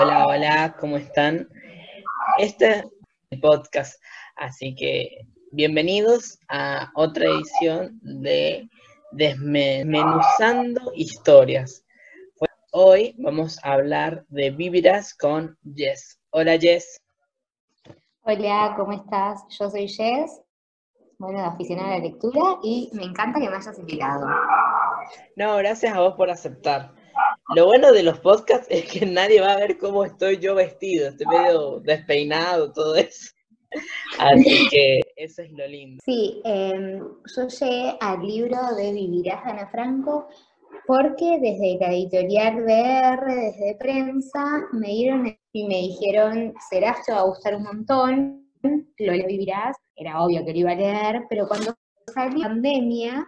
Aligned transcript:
Hola, 0.00 0.28
hola, 0.28 0.76
¿cómo 0.78 0.96
están? 0.96 1.48
Este 2.38 2.70
es 2.70 2.84
el 3.30 3.40
podcast, 3.40 4.00
así 4.36 4.76
que 4.76 5.26
bienvenidos 5.50 6.38
a 6.48 6.92
otra 6.94 7.24
edición 7.24 7.98
de 8.00 8.68
Desmenuzando 9.10 10.92
Historias. 10.94 11.84
Hoy 12.70 13.16
vamos 13.18 13.58
a 13.64 13.72
hablar 13.72 14.24
de 14.28 14.52
Vivirás 14.52 15.16
con 15.16 15.58
Jess. 15.74 16.20
Hola 16.30 16.56
Jess. 16.56 17.02
Hola, 18.22 18.74
¿cómo 18.76 18.92
estás? 18.92 19.42
Yo 19.58 19.68
soy 19.68 19.88
Jess, 19.88 20.40
bueno, 21.18 21.40
aficionada 21.40 21.96
a 21.96 21.98
la 21.98 22.04
lectura 22.04 22.60
y 22.62 22.88
me 22.92 23.02
encanta 23.02 23.40
que 23.40 23.50
me 23.50 23.56
hayas 23.56 23.76
invitado. 23.76 24.28
No, 25.34 25.56
gracias 25.56 25.92
a 25.92 25.98
vos 25.98 26.14
por 26.14 26.30
aceptar. 26.30 26.97
Lo 27.54 27.66
bueno 27.66 27.92
de 27.92 28.02
los 28.02 28.20
podcasts 28.20 28.66
es 28.68 28.84
que 28.90 29.06
nadie 29.06 29.40
va 29.40 29.52
a 29.52 29.58
ver 29.58 29.78
cómo 29.78 30.04
estoy 30.04 30.38
yo 30.38 30.54
vestido, 30.54 31.08
estoy 31.08 31.26
medio 31.26 31.80
despeinado, 31.80 32.72
todo 32.72 32.96
eso. 32.96 33.32
Así 34.18 34.68
que 34.70 35.00
eso 35.16 35.42
es 35.42 35.52
lo 35.52 35.66
lindo. 35.66 36.02
Sí, 36.04 36.42
em, 36.44 36.98
yo 37.36 37.48
llegué 37.48 37.96
al 38.00 38.20
libro 38.20 38.58
de 38.76 38.92
Vivirás 38.92 39.44
Ana 39.46 39.66
Franco 39.68 40.28
porque 40.86 41.38
desde 41.40 41.78
la 41.80 41.92
editorial 41.92 42.62
BR, 42.62 43.34
desde 43.34 43.76
prensa, 43.78 44.44
me 44.72 44.88
dieron 44.88 45.38
y 45.52 45.66
me 45.66 45.76
dijeron, 45.76 46.54
serás, 46.70 47.04
te 47.04 47.12
va 47.12 47.20
a 47.20 47.24
gustar 47.26 47.56
un 47.56 47.64
montón, 47.64 48.50
lo 48.62 49.12
vivirás, 49.12 49.76
era 49.96 50.22
obvio 50.22 50.44
que 50.44 50.52
lo 50.52 50.58
iba 50.58 50.72
a 50.72 50.76
leer, 50.76 51.22
pero 51.28 51.46
cuando 51.46 51.74
salió 52.12 52.38
la 52.38 52.48
pandemia, 52.48 53.26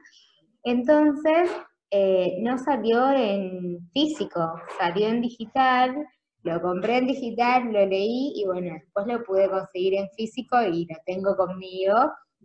entonces 0.64 1.50
eh, 1.90 2.36
no 2.40 2.56
salió 2.58 3.10
en 3.10 3.90
físico, 3.92 4.60
salió 4.78 5.08
en 5.08 5.20
digital, 5.22 6.06
lo 6.42 6.62
compré 6.62 6.98
en 6.98 7.06
digital, 7.08 7.72
lo 7.72 7.84
leí 7.84 8.32
y 8.36 8.44
bueno, 8.46 8.72
después 8.74 9.06
lo 9.06 9.22
pude 9.24 9.48
conseguir 9.50 9.94
en 9.94 10.08
físico 10.10 10.62
y 10.62 10.86
lo 10.86 10.96
tengo 11.04 11.36
conmigo 11.36 11.96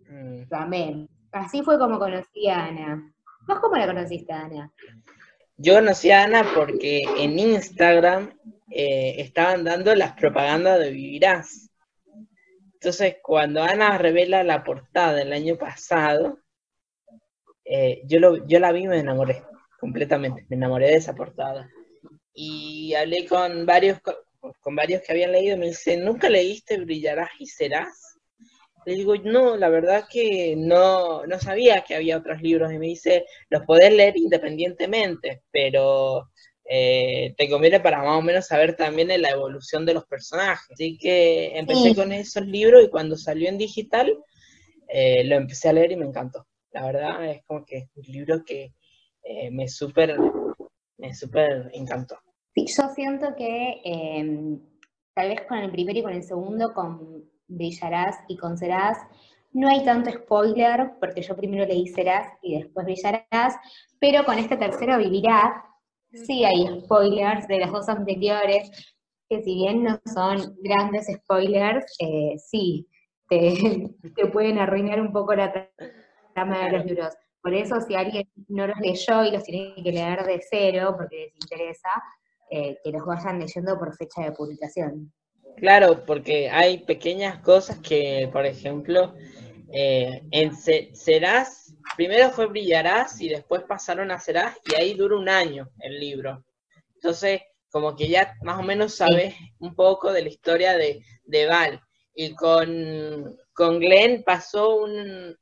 mm. 0.09 0.47
también. 0.50 1.09
Así 1.31 1.61
fue 1.61 1.78
como 1.78 2.00
conocí 2.00 2.47
a 2.47 2.66
Ana. 2.66 3.14
¿Vos 3.47 3.59
cómo 3.59 3.75
la 3.75 3.86
conociste, 3.86 4.34
Ana? 4.34 4.72
Yo 5.58 5.75
conocí 5.75 6.12
a 6.12 6.23
Ana 6.23 6.44
porque 6.56 7.03
en 7.17 7.38
Instagram 7.38 8.34
eh, 8.72 9.16
estaban 9.19 9.64
dando 9.64 9.94
las 9.95 10.14
propagandas 10.14 10.80
de 10.80 10.91
Vivirás. 10.91 11.69
Entonces, 12.73 13.17
cuando 13.22 13.64
Ana 13.64 13.97
revela 13.97 14.44
la 14.44 14.64
portada 14.64 15.22
el 15.22 15.31
año 15.31 15.56
pasado, 15.58 16.39
eh, 17.66 18.02
yo, 18.05 18.19
lo, 18.19 18.45
yo 18.47 18.59
la 18.59 18.71
vi 18.71 18.83
y 18.83 18.88
me 18.88 18.99
enamoré 18.99 19.44
completamente, 19.80 20.45
me 20.49 20.55
enamoré 20.55 20.88
de 20.88 20.95
esa 20.95 21.16
portada. 21.16 21.69
Y 22.33 22.94
hablé 22.94 23.25
con 23.25 23.66
varios, 23.66 23.99
con, 23.99 24.75
varios 24.75 25.02
que 25.02 25.13
habían 25.13 25.31
leído, 25.31 25.57
me 25.57 25.67
dice, 25.67 25.97
¿nunca 25.97 26.30
leíste 26.30 26.77
Brillarás 26.77 27.30
y 27.39 27.47
Serás? 27.47 28.19
Le 28.85 28.94
digo, 28.94 29.16
no, 29.16 29.57
la 29.57 29.69
verdad 29.69 30.05
que 30.09 30.55
no, 30.55 31.25
no 31.25 31.39
sabía 31.39 31.81
que 31.81 31.95
había 31.95 32.17
otros 32.17 32.41
libros. 32.41 32.72
Y 32.72 32.77
me 32.77 32.88
dice, 32.88 33.25
los 33.49 33.63
podés 33.63 33.91
leer 33.91 34.16
independientemente, 34.16 35.41
pero 35.52 36.29
eh, 36.67 37.33
te 37.38 37.50
conviene 37.50 37.79
para 37.79 38.03
más 38.03 38.17
o 38.17 38.22
menos 38.22 38.45
saber 38.45 38.75
también 38.75 39.07
la 39.22 39.29
evolución 39.29 39.85
de 39.85 39.95
los 39.95 40.05
personajes. 40.05 40.67
Así 40.72 40.97
que 40.97 41.57
empecé 41.57 41.95
con 41.95 42.11
esos 42.11 42.45
libros 42.45 42.83
y 42.83 42.89
cuando 42.89 43.17
salió 43.17 43.50
en 43.50 43.57
digital, 43.57 44.16
eh, 44.88 45.23
lo 45.23 45.35
empecé 45.35 45.69
a 45.69 45.73
leer 45.73 45.91
y 45.91 45.95
me 45.95 46.05
encantó. 46.05 46.45
La 46.76 46.86
verdad 46.86 47.26
es 47.26 47.42
como 47.45 47.64
que 47.64 47.78
es 47.78 47.90
un 47.95 48.04
libro 48.04 48.44
que 48.44 48.73
eh, 49.23 49.50
me 49.50 49.70
súper 49.70 50.18
me 50.98 51.14
super 51.14 51.72
encantó. 51.73 52.18
Sí, 52.54 52.66
yo 52.68 52.90
siento 52.90 53.34
que 53.38 53.81
em, 53.86 54.59
tal 55.14 55.30
vez 55.30 55.42
con 55.48 55.58
el 55.58 55.72
primero 55.72 56.00
y 56.00 56.03
con 56.03 56.12
el 56.12 56.23
segundo, 56.23 56.74
con 56.74 57.24
Brillarás 57.47 58.18
y 58.28 58.35
con 58.35 58.58
Serás, 58.58 58.97
no 59.53 59.69
hay 59.69 59.85
tanto 59.85 60.12
spoiler, 60.12 60.91
porque 61.00 61.22
yo 61.22 61.38
primero 61.38 61.66
leí 61.66 61.88
Serás 61.88 62.28
y 62.41 62.59
después 62.59 62.85
Brillarás, 62.85 63.56
pero 63.97 64.25
con 64.25 64.38
este 64.38 64.58
tercero 64.58 64.97
Vivirás, 64.97 65.53
sí 66.12 66.44
hay 66.44 66.81
spoilers 66.81 67.47
de 67.47 67.59
las 67.59 67.72
dos 67.72 67.88
anteriores, 67.88 68.69
que 69.30 69.41
si 69.44 69.56
bien 69.56 69.84
no 69.84 70.02
son 70.14 70.58
grandes 70.62 71.08
spoilers, 71.08 71.85
eh, 72.00 72.35
sí, 72.38 72.90
te, 73.30 73.94
te, 74.16 74.28
pueden 74.28 74.59
arruinar 74.59 75.00
un 75.00 75.14
poco 75.14 75.34
la 75.35 75.69
de 76.35 76.72
los 76.72 76.85
libros. 76.85 77.13
Por 77.41 77.53
eso, 77.53 77.79
si 77.81 77.96
alguien 77.96 78.28
no 78.47 78.68
los 78.68 78.79
leyó 78.79 79.23
y 79.23 79.31
los 79.31 79.44
tiene 79.44 79.75
que 79.81 79.91
leer 79.91 80.23
de 80.25 80.41
cero, 80.50 80.96
porque 80.97 81.25
les 81.25 81.34
interesa, 81.35 81.90
eh, 82.50 82.78
que 82.84 82.91
los 82.91 83.06
vayan 83.06 83.40
leyendo 83.40 83.78
por 83.78 83.96
fecha 83.96 84.23
de 84.23 84.31
publicación. 84.31 85.13
Claro, 85.57 86.03
porque 86.06 86.50
hay 86.50 86.79
pequeñas 86.79 87.40
cosas 87.40 87.79
que, 87.79 88.29
por 88.34 88.46
ejemplo, 88.46 89.13
eh, 89.72 90.22
en 90.31 90.53
Serás, 90.56 91.73
primero 91.96 92.29
fue 92.31 92.47
Brillarás 92.47 93.22
y 93.22 93.29
después 93.29 93.63
pasaron 93.63 94.12
a 94.12 94.19
Serás 94.19 94.57
y 94.69 94.75
ahí 94.75 94.94
dura 94.96 95.16
un 95.16 95.29
año 95.29 95.69
el 95.79 96.00
libro. 96.00 96.44
Entonces, 96.96 97.41
como 97.69 97.96
que 97.96 98.07
ya 98.09 98.35
más 98.41 98.59
o 98.59 98.63
menos 98.63 98.96
sabes 98.96 99.35
un 99.59 99.75
poco 99.75 100.12
de 100.12 100.23
la 100.23 100.29
historia 100.29 100.75
de, 100.78 101.02
de 101.23 101.46
Val. 101.46 101.81
Y 102.13 102.34
con 102.34 103.38
con 103.55 103.79
Glenn 103.79 104.23
pasó 104.23 104.85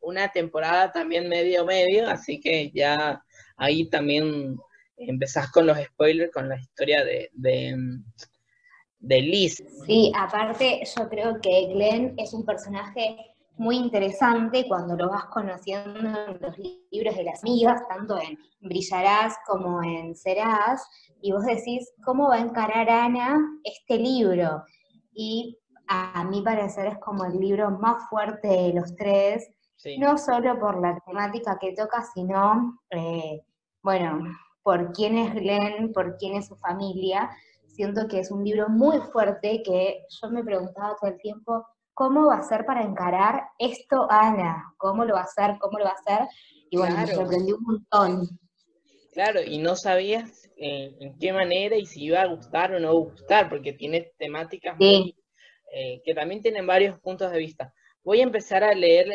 una 0.02 0.32
temporada 0.32 0.92
también 0.92 1.28
medio 1.28 1.66
medio, 1.66 2.08
así 2.08 2.40
que 2.40 2.72
ya 2.72 3.22
ahí 3.58 3.90
también 3.90 4.56
empezás 4.98 5.52
con 5.52 5.66
los 5.66 5.78
spoilers, 5.78 6.32
con 6.32 6.48
la 6.48 6.60
historia 6.60 7.04
de, 7.04 7.30
de, 7.34 9.22
Liz. 9.22 9.64
Sí, 9.88 10.12
aparte 10.16 10.84
yo 10.96 11.10
creo 11.10 11.42
que 11.42 11.74
Glenn 11.74 12.14
es 12.18 12.34
un 12.34 12.46
personaje 12.46 13.18
muy 13.58 13.78
interesante 13.78 14.66
cuando 14.68 14.96
lo 14.96 15.10
vas 15.10 15.26
conociendo 15.26 16.00
en 16.00 16.40
los 16.40 16.58
libros 16.92 17.16
de 17.16 17.24
las 17.24 17.44
amigas, 17.44 17.82
tanto 17.90 18.20
en 18.22 18.38
Brillarás 18.62 19.36
como 19.48 19.84
en 19.84 20.16
Serás, 20.16 20.84
y 21.20 21.32
vos 21.32 21.46
decís, 21.46 21.92
¿cómo 22.04 22.30
va 22.30 22.36
a 22.36 22.42
encarar 22.42 22.90
Ana 22.90 23.40
este 23.64 23.98
libro? 23.98 24.64
Y 25.14 25.58
a 25.88 26.24
mi 26.26 26.42
parecer 26.42 26.88
es 26.88 26.98
como 27.00 27.26
el 27.26 27.40
libro 27.40 27.72
más 27.72 28.10
fuerte 28.10 28.48
de 28.48 28.74
los 28.74 28.96
tres, 28.96 29.50
no 29.98 30.18
solo 30.18 30.60
por 30.60 30.80
la 30.82 30.98
temática 31.06 31.58
que 31.60 31.74
toca, 31.74 32.04
sino, 32.14 32.80
eh, 32.90 33.42
bueno, 33.82 34.24
por 34.62 34.94
quién 34.94 35.18
es 35.18 35.34
Glenn, 35.34 35.92
por 35.92 36.18
quién 36.18 36.36
es 36.36 36.48
su 36.48 36.56
familia. 36.56 37.30
Siento 37.68 38.08
que 38.08 38.20
es 38.20 38.32
un 38.32 38.44
libro 38.44 38.70
muy 38.70 39.00
fuerte 39.12 39.62
que 39.64 40.06
yo 40.10 40.30
me 40.30 40.44
preguntaba 40.44 40.96
todo 41.00 41.12
el 41.12 41.18
tiempo, 41.20 41.66
¿cómo 41.94 42.28
va 42.28 42.38
a 42.38 42.44
ser 42.44 42.66
para 42.66 42.84
encarar 42.84 43.44
esto 43.58 44.08
Ana? 44.10 44.74
¿Cómo 44.78 45.04
lo 45.06 45.16
va 45.16 45.22
a 45.22 45.24
hacer? 45.24 45.58
¿Cómo 45.60 45.80
lo 45.80 45.86
va 45.86 45.92
a 45.92 45.94
hacer? 45.94 46.28
Y 46.70 46.78
bueno, 46.78 46.98
me 46.98 47.08
sorprendió 47.08 47.58
un 47.58 47.64
montón. 47.64 48.40
Claro, 49.12 49.42
y 49.46 49.60
no 49.60 49.76
sabías 49.76 50.50
eh, 50.56 50.96
en 51.00 51.18
qué 51.20 51.34
manera 51.34 51.76
y 51.76 51.86
si 51.86 52.06
iba 52.06 52.22
a 52.22 52.28
gustar 52.28 52.74
o 52.74 52.80
no 52.80 52.94
gustar, 52.96 53.50
porque 53.50 53.74
tiene 53.74 54.12
temáticas 54.18 54.78
muy 54.80 55.16
eh, 55.76 56.04
que 56.06 56.14
también 56.14 56.42
tienen 56.42 56.68
varios 56.68 57.00
puntos 57.00 57.32
de 57.32 57.40
vista. 57.40 57.74
Voy 58.04 58.20
a 58.20 58.24
empezar 58.24 58.64
a 58.64 58.76
leer 58.76 59.08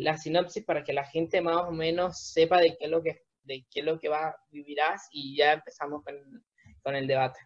la 0.00 0.16
sinopsis 0.16 0.64
para 0.64 0.84
que 0.84 0.92
la 0.92 1.04
gente 1.04 1.40
más 1.40 1.66
o 1.66 1.72
menos 1.72 2.20
sepa 2.20 2.60
de 2.60 2.76
qué 2.76 2.84
es 2.84 2.90
lo 2.90 3.02
que, 3.02 3.22
de 3.42 3.66
qué 3.68 3.80
es 3.80 3.84
lo 3.84 3.98
que 3.98 4.08
va, 4.08 4.36
vivirás 4.48 5.08
y 5.10 5.36
ya 5.36 5.54
empezamos 5.54 6.04
con, 6.04 6.94
el 6.94 7.06
debate. 7.08 7.40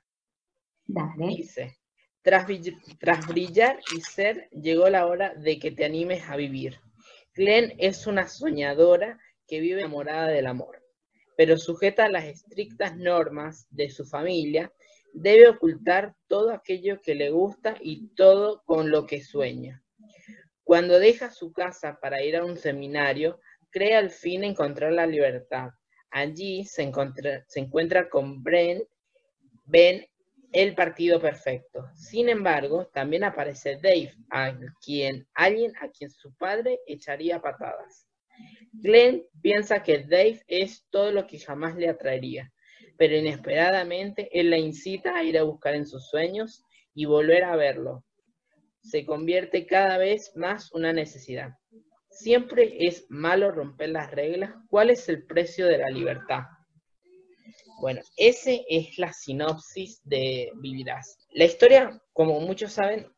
Dale. 0.84 1.28
Dice, 1.28 1.78
tras, 2.20 2.46
tras 2.98 3.26
brillar 3.26 3.80
y 3.96 4.02
ser, 4.02 4.50
llegó 4.50 4.88
la 4.90 5.06
hora 5.06 5.34
de 5.34 5.58
que 5.58 5.70
te 5.70 5.86
animes 5.86 6.28
a 6.28 6.36
vivir. 6.36 6.78
Glenn 7.34 7.72
es 7.78 8.06
una 8.06 8.28
soñadora 8.28 9.18
que 9.46 9.60
vive 9.60 9.80
enamorada 9.80 10.28
del 10.28 10.46
amor, 10.46 10.84
pero 11.38 11.56
sujeta 11.56 12.04
a 12.04 12.10
las 12.10 12.24
estrictas 12.24 12.96
normas 12.98 13.66
de 13.70 13.88
su 13.88 14.04
familia 14.04 14.70
Debe 15.12 15.48
ocultar 15.48 16.14
todo 16.26 16.50
aquello 16.50 17.00
que 17.02 17.14
le 17.14 17.30
gusta 17.30 17.76
y 17.80 18.08
todo 18.14 18.62
con 18.64 18.90
lo 18.90 19.06
que 19.06 19.22
sueña. 19.22 19.82
Cuando 20.64 20.98
deja 20.98 21.30
su 21.30 21.52
casa 21.52 21.98
para 22.00 22.22
ir 22.22 22.36
a 22.36 22.44
un 22.44 22.56
seminario, 22.56 23.40
cree 23.70 23.94
al 23.94 24.10
fin 24.10 24.44
encontrar 24.44 24.92
la 24.92 25.06
libertad. 25.06 25.70
Allí 26.10 26.64
se 26.64 26.82
encuentra, 26.82 28.08
con 28.08 28.42
Brent, 28.42 28.84
Ben, 29.64 30.06
el 30.52 30.74
partido 30.74 31.20
perfecto. 31.20 31.88
Sin 31.94 32.28
embargo, 32.28 32.86
también 32.92 33.24
aparece 33.24 33.76
Dave, 33.82 34.14
a 34.30 34.54
quien, 34.84 35.26
alguien 35.34 35.72
a 35.80 35.88
quien 35.88 36.10
su 36.10 36.34
padre 36.36 36.80
echaría 36.86 37.40
patadas. 37.40 38.06
Glenn 38.72 39.24
piensa 39.40 39.82
que 39.82 40.00
Dave 40.00 40.42
es 40.46 40.86
todo 40.90 41.12
lo 41.12 41.26
que 41.26 41.38
jamás 41.38 41.76
le 41.76 41.88
atraería, 41.88 42.51
pero 42.96 43.16
inesperadamente 43.16 44.28
él 44.32 44.50
la 44.50 44.58
incita 44.58 45.16
a 45.16 45.24
ir 45.24 45.38
a 45.38 45.42
buscar 45.42 45.74
en 45.74 45.86
sus 45.86 46.08
sueños 46.08 46.64
y 46.94 47.04
volver 47.04 47.44
a 47.44 47.56
verlo. 47.56 48.04
Se 48.82 49.06
convierte 49.06 49.66
cada 49.66 49.98
vez 49.98 50.32
más 50.36 50.72
una 50.72 50.92
necesidad. 50.92 51.50
Siempre 52.10 52.76
es 52.86 53.06
malo 53.08 53.50
romper 53.50 53.90
las 53.90 54.10
reglas. 54.10 54.54
¿Cuál 54.68 54.90
es 54.90 55.08
el 55.08 55.24
precio 55.24 55.66
de 55.66 55.78
la 55.78 55.88
libertad? 55.88 56.42
Bueno, 57.80 58.00
ese 58.16 58.64
es 58.68 58.98
la 58.98 59.12
sinopsis 59.12 60.00
de 60.04 60.52
Vivirás. 60.60 61.18
La 61.32 61.44
historia, 61.44 62.00
como 62.12 62.38
muchos 62.40 62.72
saben, 62.72 63.10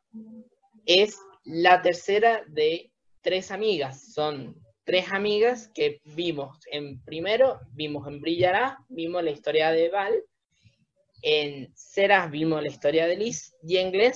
es 0.87 1.19
la 1.45 1.83
tercera 1.83 2.43
de 2.49 2.91
tres 3.21 3.51
amigas. 3.51 4.13
Son 4.15 4.57
tres 4.85 5.13
amigas 5.13 5.71
que 5.75 6.01
vimos 6.05 6.59
en 6.71 7.03
primero, 7.03 7.61
vimos 7.73 8.07
en 8.07 8.21
Brillará, 8.21 8.79
vimos 8.89 9.23
la 9.25 9.31
historia 9.31 9.71
de 9.71 9.89
Val, 9.89 10.15
en 11.23 11.73
Ceras 11.75 12.31
vimos 12.31 12.63
la 12.63 12.69
historia 12.69 13.07
de 13.07 13.17
Liz, 13.17 13.55
y 13.63 13.79
en 13.79 13.93
Glenn 13.93 14.13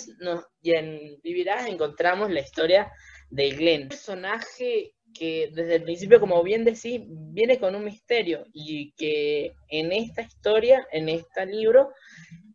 y 0.60 0.72
en 0.72 1.18
Vivirás 1.22 1.66
encontramos 1.66 2.30
la 2.30 2.40
historia 2.40 2.92
de 3.30 3.50
Glenn. 3.50 3.82
Un 3.84 3.88
personaje 3.88 4.94
que 5.14 5.50
desde 5.54 5.76
el 5.76 5.84
principio, 5.84 6.20
como 6.20 6.42
bien 6.42 6.64
decís, 6.64 7.00
viene 7.06 7.58
con 7.58 7.74
un 7.74 7.84
misterio 7.84 8.44
y 8.52 8.92
que 8.92 9.54
en 9.68 9.92
esta 9.92 10.20
historia, 10.20 10.86
en 10.92 11.08
este 11.08 11.46
libro, 11.46 11.92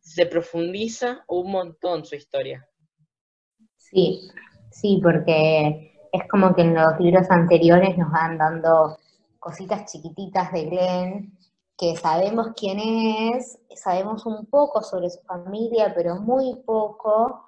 se 0.01 0.27
profundiza 0.27 1.23
un 1.27 1.51
montón 1.51 2.05
su 2.05 2.15
historia. 2.15 2.67
Sí, 3.77 4.29
sí, 4.71 4.99
porque 5.01 5.92
es 6.13 6.27
como 6.29 6.53
que 6.53 6.61
en 6.61 6.75
los 6.75 6.99
libros 6.99 7.29
anteriores 7.31 7.97
nos 7.97 8.11
van 8.11 8.37
dando 8.37 8.97
cositas 9.39 9.91
chiquititas 9.91 10.51
de 10.51 10.65
Glenn, 10.65 11.37
que 11.75 11.97
sabemos 11.97 12.49
quién 12.55 12.77
es, 12.79 13.57
sabemos 13.75 14.23
un 14.27 14.45
poco 14.45 14.83
sobre 14.83 15.09
su 15.09 15.19
familia, 15.23 15.91
pero 15.95 16.17
muy 16.17 16.55
poco, 16.67 17.45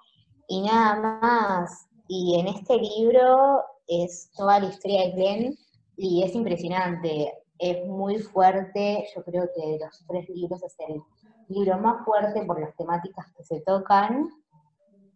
y 0.47 0.63
nada 0.63 1.19
más. 1.21 1.87
Y 2.07 2.39
en 2.39 2.47
este 2.47 2.77
libro 2.77 3.63
es 3.87 4.31
toda 4.35 4.59
la 4.59 4.65
historia 4.65 5.03
de 5.03 5.11
Glenn 5.11 5.57
y 5.95 6.23
es 6.23 6.33
impresionante, 6.33 7.33
es 7.59 7.85
muy 7.85 8.17
fuerte, 8.17 9.07
yo 9.15 9.23
creo 9.23 9.47
que 9.55 9.73
de 9.73 9.79
los 9.79 10.03
tres 10.07 10.27
libros 10.29 10.63
es 10.63 10.75
el 10.79 11.03
libro 11.49 11.77
más 11.77 12.03
fuerte 12.03 12.43
por 12.45 12.59
las 12.59 12.75
temáticas 12.75 13.27
que 13.37 13.43
se 13.43 13.61
tocan 13.61 14.27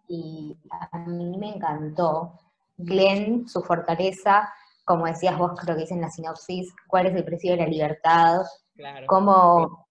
y 0.08 0.56
a 0.70 1.00
mí 1.00 1.36
me 1.36 1.56
encantó. 1.56 2.34
Glenn, 2.80 3.48
su 3.48 3.62
fortaleza, 3.62 4.52
como 4.86 5.06
decías 5.06 5.38
vos, 5.38 5.52
creo 5.60 5.76
que 5.76 5.82
dice 5.82 5.94
en 5.94 6.02
la 6.02 6.10
sinopsis, 6.10 6.74
cuál 6.88 7.08
es 7.08 7.16
el 7.16 7.24
precio 7.24 7.52
de 7.52 7.58
la 7.58 7.68
libertad, 7.68 8.42
claro. 8.76 9.06
cómo, 9.08 9.88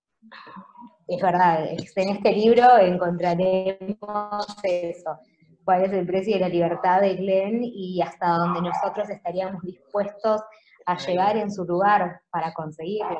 es 1.06 1.22
verdad, 1.22 1.66
en 1.68 2.08
este 2.08 2.32
libro 2.32 2.78
encontraremos 2.78 4.46
eso, 4.62 5.18
cuál 5.64 5.84
es 5.84 5.92
el 5.92 6.06
precio 6.06 6.34
de 6.34 6.40
la 6.40 6.48
libertad 6.48 7.00
de 7.00 7.14
Glenn 7.14 7.60
y 7.62 8.00
hasta 8.02 8.28
dónde 8.28 8.62
nosotros 8.62 9.08
estaríamos 9.10 9.62
dispuestos 9.62 10.40
a 10.86 10.96
llegar 10.96 11.36
en 11.36 11.52
su 11.52 11.64
lugar 11.64 12.22
para 12.30 12.52
conseguirlo. 12.54 13.18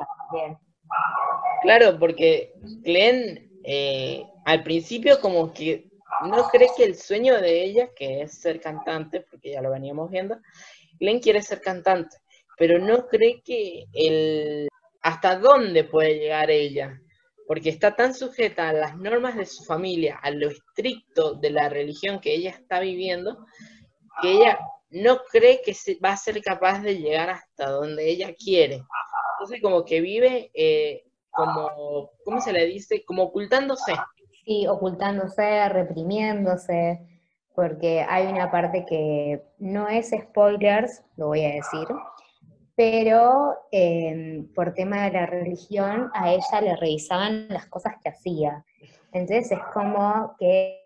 Claro, 1.61 1.99
porque 1.99 2.53
Glenn 2.83 3.49
eh, 3.63 4.25
al 4.45 4.63
principio 4.63 5.19
como 5.21 5.53
que 5.53 5.88
no 6.25 6.47
cree 6.49 6.69
que 6.75 6.83
el 6.83 6.95
sueño 6.95 7.39
de 7.39 7.63
ella, 7.63 7.89
que 7.95 8.21
es 8.21 8.39
ser 8.39 8.59
cantante, 8.59 9.21
porque 9.21 9.51
ya 9.51 9.61
lo 9.61 9.71
veníamos 9.71 10.09
viendo, 10.09 10.37
Glenn 10.99 11.19
quiere 11.19 11.41
ser 11.41 11.61
cantante, 11.61 12.17
pero 12.57 12.79
no 12.79 13.07
cree 13.07 13.41
que 13.41 13.85
el 13.93 14.67
hasta 15.01 15.37
dónde 15.37 15.85
puede 15.85 16.19
llegar 16.19 16.51
ella, 16.51 16.99
porque 17.47 17.69
está 17.69 17.95
tan 17.95 18.13
sujeta 18.13 18.69
a 18.69 18.73
las 18.73 18.97
normas 18.97 19.35
de 19.35 19.45
su 19.45 19.63
familia, 19.63 20.19
a 20.21 20.29
lo 20.29 20.49
estricto 20.49 21.35
de 21.35 21.49
la 21.51 21.69
religión 21.69 22.19
que 22.19 22.33
ella 22.33 22.51
está 22.51 22.79
viviendo, 22.79 23.45
que 24.21 24.33
ella 24.33 24.59
no 24.91 25.21
cree 25.31 25.61
que 25.61 25.73
va 26.03 26.11
a 26.11 26.17
ser 26.17 26.41
capaz 26.41 26.81
de 26.81 26.97
llegar 26.97 27.29
hasta 27.29 27.69
donde 27.69 28.09
ella 28.09 28.33
quiere. 28.35 28.83
Entonces 29.33 29.61
como 29.61 29.85
que 29.85 30.01
vive 30.01 30.51
eh, 30.53 31.05
como, 31.31 32.11
¿cómo 32.25 32.41
se 32.41 32.51
le 32.51 32.65
dice? 32.65 33.03
Como 33.05 33.23
ocultándose. 33.23 33.93
Sí, 34.49 34.65
ocultándose, 34.65 35.69
reprimiéndose, 35.69 37.05
porque 37.53 38.03
hay 38.09 38.25
una 38.25 38.49
parte 38.49 38.83
que 38.83 39.43
no 39.59 39.87
es 39.87 40.09
spoilers, 40.09 41.03
lo 41.17 41.27
voy 41.27 41.45
a 41.45 41.53
decir, 41.53 41.87
pero 42.75 43.53
em, 43.71 44.51
por 44.55 44.73
tema 44.73 45.03
de 45.03 45.11
la 45.11 45.27
religión 45.27 46.09
a 46.15 46.33
ella 46.33 46.61
le 46.63 46.75
revisaban 46.77 47.47
las 47.49 47.67
cosas 47.67 47.97
que 48.01 48.09
hacía. 48.09 48.65
Entonces 49.13 49.51
es 49.51 49.59
como 49.71 50.35
que 50.39 50.81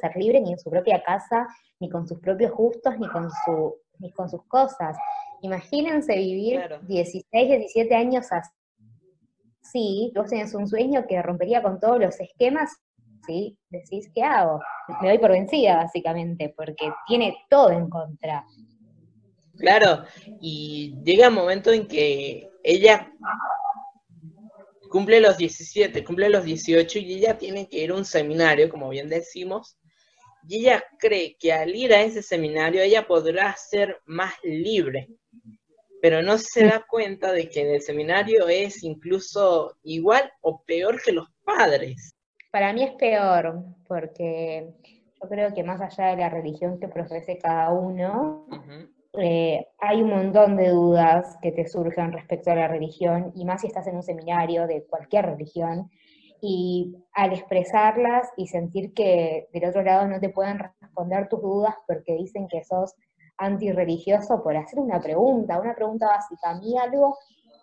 ser 0.00 0.14
libre 0.14 0.40
ni 0.40 0.52
en 0.52 0.58
su 0.60 0.70
propia 0.70 1.02
casa, 1.02 1.48
ni 1.80 1.90
con 1.90 2.06
sus 2.06 2.20
propios 2.20 2.52
gustos, 2.52 2.96
ni 3.00 3.08
con, 3.08 3.28
su, 3.44 3.74
ni 3.98 4.12
con 4.12 4.30
sus 4.30 4.44
cosas. 4.44 4.96
Imagínense 5.42 6.14
vivir 6.14 6.78
16, 6.82 7.48
17 7.48 7.96
años 7.96 8.30
así 8.30 8.59
sí, 9.62 10.12
vos 10.14 10.28
tenés 10.28 10.54
un 10.54 10.66
sueño 10.66 11.04
que 11.08 11.22
rompería 11.22 11.62
con 11.62 11.80
todos 11.80 12.00
los 12.00 12.20
esquemas, 12.20 12.70
¿sí? 13.26 13.56
Decís, 13.68 14.10
¿qué 14.14 14.22
hago? 14.22 14.60
Me 15.00 15.08
doy 15.08 15.18
por 15.18 15.30
vencida, 15.30 15.76
básicamente, 15.76 16.52
porque 16.56 16.90
tiene 17.06 17.36
todo 17.48 17.70
en 17.70 17.88
contra. 17.88 18.44
Claro, 19.58 20.04
y 20.40 20.94
llega 21.04 21.28
un 21.28 21.34
momento 21.34 21.70
en 21.70 21.86
que 21.86 22.48
ella 22.62 23.12
cumple 24.90 25.20
los 25.20 25.36
17, 25.36 26.02
cumple 26.02 26.30
los 26.30 26.44
18 26.44 26.98
y 26.98 27.14
ella 27.14 27.38
tiene 27.38 27.68
que 27.68 27.78
ir 27.84 27.90
a 27.90 27.94
un 27.94 28.04
seminario, 28.04 28.68
como 28.70 28.88
bien 28.88 29.08
decimos, 29.08 29.76
y 30.48 30.60
ella 30.60 30.82
cree 30.98 31.36
que 31.38 31.52
al 31.52 31.74
ir 31.74 31.92
a 31.92 32.02
ese 32.02 32.22
seminario 32.22 32.82
ella 32.82 33.06
podrá 33.06 33.54
ser 33.56 34.00
más 34.06 34.32
libre, 34.42 35.08
pero 36.00 36.22
no 36.22 36.38
se 36.38 36.64
da 36.64 36.84
cuenta 36.88 37.32
de 37.32 37.48
que 37.48 37.62
en 37.62 37.74
el 37.74 37.82
seminario 37.82 38.48
es 38.48 38.82
incluso 38.82 39.76
igual 39.82 40.30
o 40.40 40.62
peor 40.62 41.00
que 41.02 41.12
los 41.12 41.28
padres. 41.44 42.12
Para 42.50 42.72
mí 42.72 42.82
es 42.82 42.92
peor, 42.92 43.64
porque 43.86 44.72
yo 45.22 45.28
creo 45.28 45.54
que 45.54 45.62
más 45.62 45.80
allá 45.80 46.10
de 46.10 46.16
la 46.16 46.30
religión 46.30 46.78
que 46.80 46.88
profese 46.88 47.38
cada 47.38 47.72
uno, 47.72 48.46
eh, 49.18 49.66
hay 49.78 50.02
un 50.02 50.10
montón 50.10 50.56
de 50.56 50.68
dudas 50.70 51.36
que 51.42 51.52
te 51.52 51.68
surgen 51.68 52.12
respecto 52.12 52.50
a 52.50 52.56
la 52.56 52.68
religión, 52.68 53.32
y 53.34 53.44
más 53.44 53.60
si 53.60 53.68
estás 53.68 53.86
en 53.86 53.96
un 53.96 54.02
seminario 54.02 54.66
de 54.66 54.84
cualquier 54.84 55.26
religión, 55.26 55.90
y 56.42 56.96
al 57.12 57.32
expresarlas 57.32 58.28
y 58.36 58.46
sentir 58.46 58.94
que 58.94 59.48
del 59.52 59.66
otro 59.66 59.82
lado 59.82 60.08
no 60.08 60.20
te 60.20 60.30
pueden 60.30 60.58
responder 60.80 61.28
tus 61.28 61.42
dudas 61.42 61.74
porque 61.86 62.14
dicen 62.14 62.48
que 62.48 62.64
sos 62.64 62.94
antirreligioso 63.40 64.42
por 64.42 64.56
hacer 64.56 64.78
una 64.78 65.00
pregunta, 65.00 65.58
una 65.58 65.74
pregunta 65.74 66.06
básica. 66.06 66.50
A 66.50 66.60
mí 66.60 66.76
algo 66.78 67.16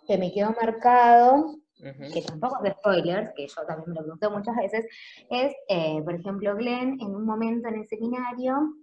que 0.05 0.17
me 0.17 0.31
quedó 0.31 0.51
marcado, 0.51 1.55
que 1.77 2.23
tampoco 2.23 2.63
es 2.63 2.73
spoilers, 2.73 3.31
que 3.35 3.47
yo 3.47 3.65
también 3.67 3.89
me 3.89 3.95
lo 3.95 4.01
pregunté 4.01 4.29
muchas 4.29 4.55
veces, 4.55 4.85
es, 5.29 5.55
eh, 5.69 6.01
por 6.03 6.15
ejemplo, 6.15 6.55
Glenn, 6.55 6.99
en 6.99 7.15
un 7.15 7.25
momento 7.25 7.67
en 7.67 7.75
el 7.75 7.87
seminario, 7.87 8.73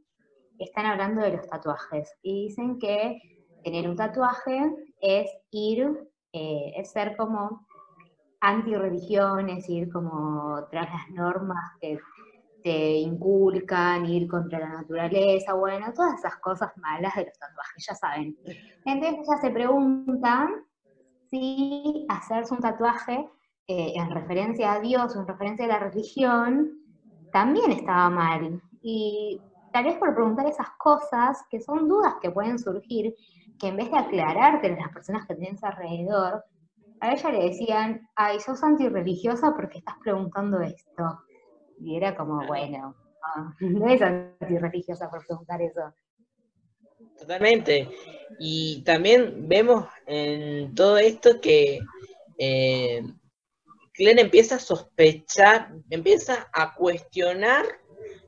están 0.58 0.86
hablando 0.86 1.22
de 1.22 1.32
los 1.36 1.46
tatuajes 1.48 2.14
y 2.22 2.46
dicen 2.46 2.78
que 2.78 3.18
tener 3.64 3.88
un 3.88 3.96
tatuaje 3.96 4.70
es 5.00 5.28
ir, 5.50 6.08
eh, 6.32 6.72
es 6.76 6.92
ser 6.92 7.16
como 7.16 7.66
antirreligión, 8.40 9.48
es 9.48 9.68
ir 9.68 9.90
como 9.90 10.64
tras 10.70 10.88
las 10.92 11.10
normas 11.10 11.72
que 11.80 11.98
te 12.64 12.94
inculcan, 12.94 14.06
ir 14.06 14.26
contra 14.26 14.58
la 14.58 14.68
naturaleza, 14.70 15.52
bueno, 15.52 15.92
todas 15.92 16.18
esas 16.18 16.36
cosas 16.38 16.74
malas 16.78 17.14
de 17.14 17.26
los 17.26 17.38
tatuajes, 17.38 17.86
ya 17.86 17.94
saben. 17.94 18.38
Entonces 18.86 19.28
ella 19.28 19.38
se 19.38 19.50
pregunta 19.50 20.48
si 21.28 22.06
hacerse 22.08 22.54
un 22.54 22.60
tatuaje 22.60 23.28
eh, 23.66 23.92
en 23.94 24.10
referencia 24.10 24.72
a 24.72 24.80
Dios 24.80 25.14
en 25.14 25.26
referencia 25.26 25.66
a 25.66 25.68
la 25.68 25.78
religión 25.78 26.70
también 27.32 27.70
estaba 27.70 28.08
mal. 28.08 28.62
Y 28.80 29.42
tal 29.70 29.84
vez 29.84 29.96
por 29.96 30.14
preguntar 30.14 30.46
esas 30.46 30.70
cosas, 30.78 31.44
que 31.50 31.60
son 31.60 31.86
dudas 31.86 32.14
que 32.22 32.30
pueden 32.30 32.58
surgir, 32.58 33.14
que 33.58 33.68
en 33.68 33.76
vez 33.76 33.90
de 33.90 33.98
aclararte 33.98 34.74
las 34.74 34.88
personas 34.88 35.26
que 35.26 35.34
tienes 35.34 35.62
alrededor, 35.62 36.42
a 37.00 37.12
ella 37.12 37.30
le 37.30 37.44
decían, 37.50 38.08
ay, 38.16 38.40
sos 38.40 38.62
antirreligiosa 38.62 39.54
porque 39.54 39.78
estás 39.78 39.96
preguntando 40.02 40.60
esto. 40.60 41.18
Y 41.78 41.96
era 41.96 42.16
como, 42.16 42.46
bueno, 42.46 42.94
no, 43.60 43.88
es 43.88 44.02
antirreligiosa 44.02 45.10
por 45.10 45.26
preguntar 45.26 45.62
eso. 45.62 45.92
Totalmente. 47.18 47.88
Y 48.38 48.82
también 48.82 49.48
vemos 49.48 49.86
en 50.06 50.74
todo 50.74 50.98
esto 50.98 51.40
que 51.40 51.80
eh, 52.38 53.02
Glenn 53.96 54.18
empieza 54.18 54.56
a 54.56 54.60
sospechar, 54.60 55.72
empieza 55.90 56.48
a 56.52 56.74
cuestionar 56.74 57.64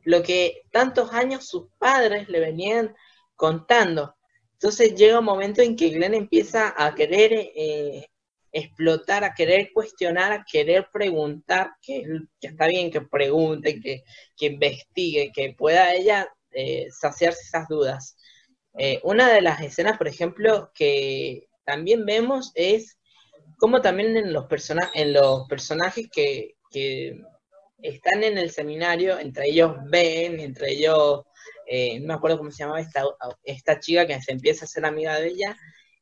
lo 0.04 0.22
que 0.22 0.62
tantos 0.70 1.12
años 1.12 1.46
sus 1.46 1.66
padres 1.78 2.28
le 2.28 2.40
venían 2.40 2.94
contando. 3.34 4.14
Entonces 4.52 4.94
llega 4.94 5.18
un 5.18 5.24
momento 5.24 5.60
en 5.60 5.76
que 5.76 5.90
Glenn 5.90 6.14
empieza 6.14 6.72
a 6.76 6.94
querer 6.94 7.32
eh, 7.32 8.06
explotar, 8.56 9.22
a 9.24 9.34
querer 9.34 9.70
cuestionar, 9.72 10.32
a 10.32 10.44
querer 10.50 10.88
preguntar, 10.92 11.72
que, 11.82 12.04
está 12.40 12.66
bien 12.66 12.90
que 12.90 13.02
pregunte, 13.02 13.80
que, 13.80 14.02
investigue, 14.46 15.30
que 15.34 15.54
pueda 15.56 15.94
ella 15.94 16.28
eh, 16.52 16.88
saciarse 16.90 17.42
esas 17.42 17.68
dudas. 17.68 18.16
Eh, 18.78 19.00
una 19.04 19.30
de 19.30 19.42
las 19.42 19.60
escenas, 19.60 19.98
por 19.98 20.08
ejemplo, 20.08 20.70
que 20.74 21.48
también 21.64 22.06
vemos 22.06 22.52
es 22.54 22.98
como 23.58 23.80
también 23.82 24.16
en 24.16 24.32
los, 24.32 24.46
en 24.94 25.12
los 25.12 25.48
personajes 25.48 26.08
que, 26.10 26.54
están 27.82 28.24
en 28.24 28.36
el 28.36 28.50
seminario, 28.50 29.18
entre 29.18 29.48
ellos 29.48 29.76
Ben, 29.90 30.40
entre 30.40 30.72
ellos, 30.72 31.22
eh, 31.66 32.00
no 32.00 32.08
me 32.08 32.14
acuerdo 32.14 32.38
cómo 32.38 32.50
se 32.50 32.64
llamaba 32.64 32.80
esta, 32.80 33.04
esta 33.44 33.80
chica 33.80 34.06
que 34.06 34.20
se 34.20 34.32
empieza 34.32 34.64
a 34.64 34.68
ser 34.68 34.84
amiga 34.84 35.18
de 35.18 35.28
ella, 35.28 35.56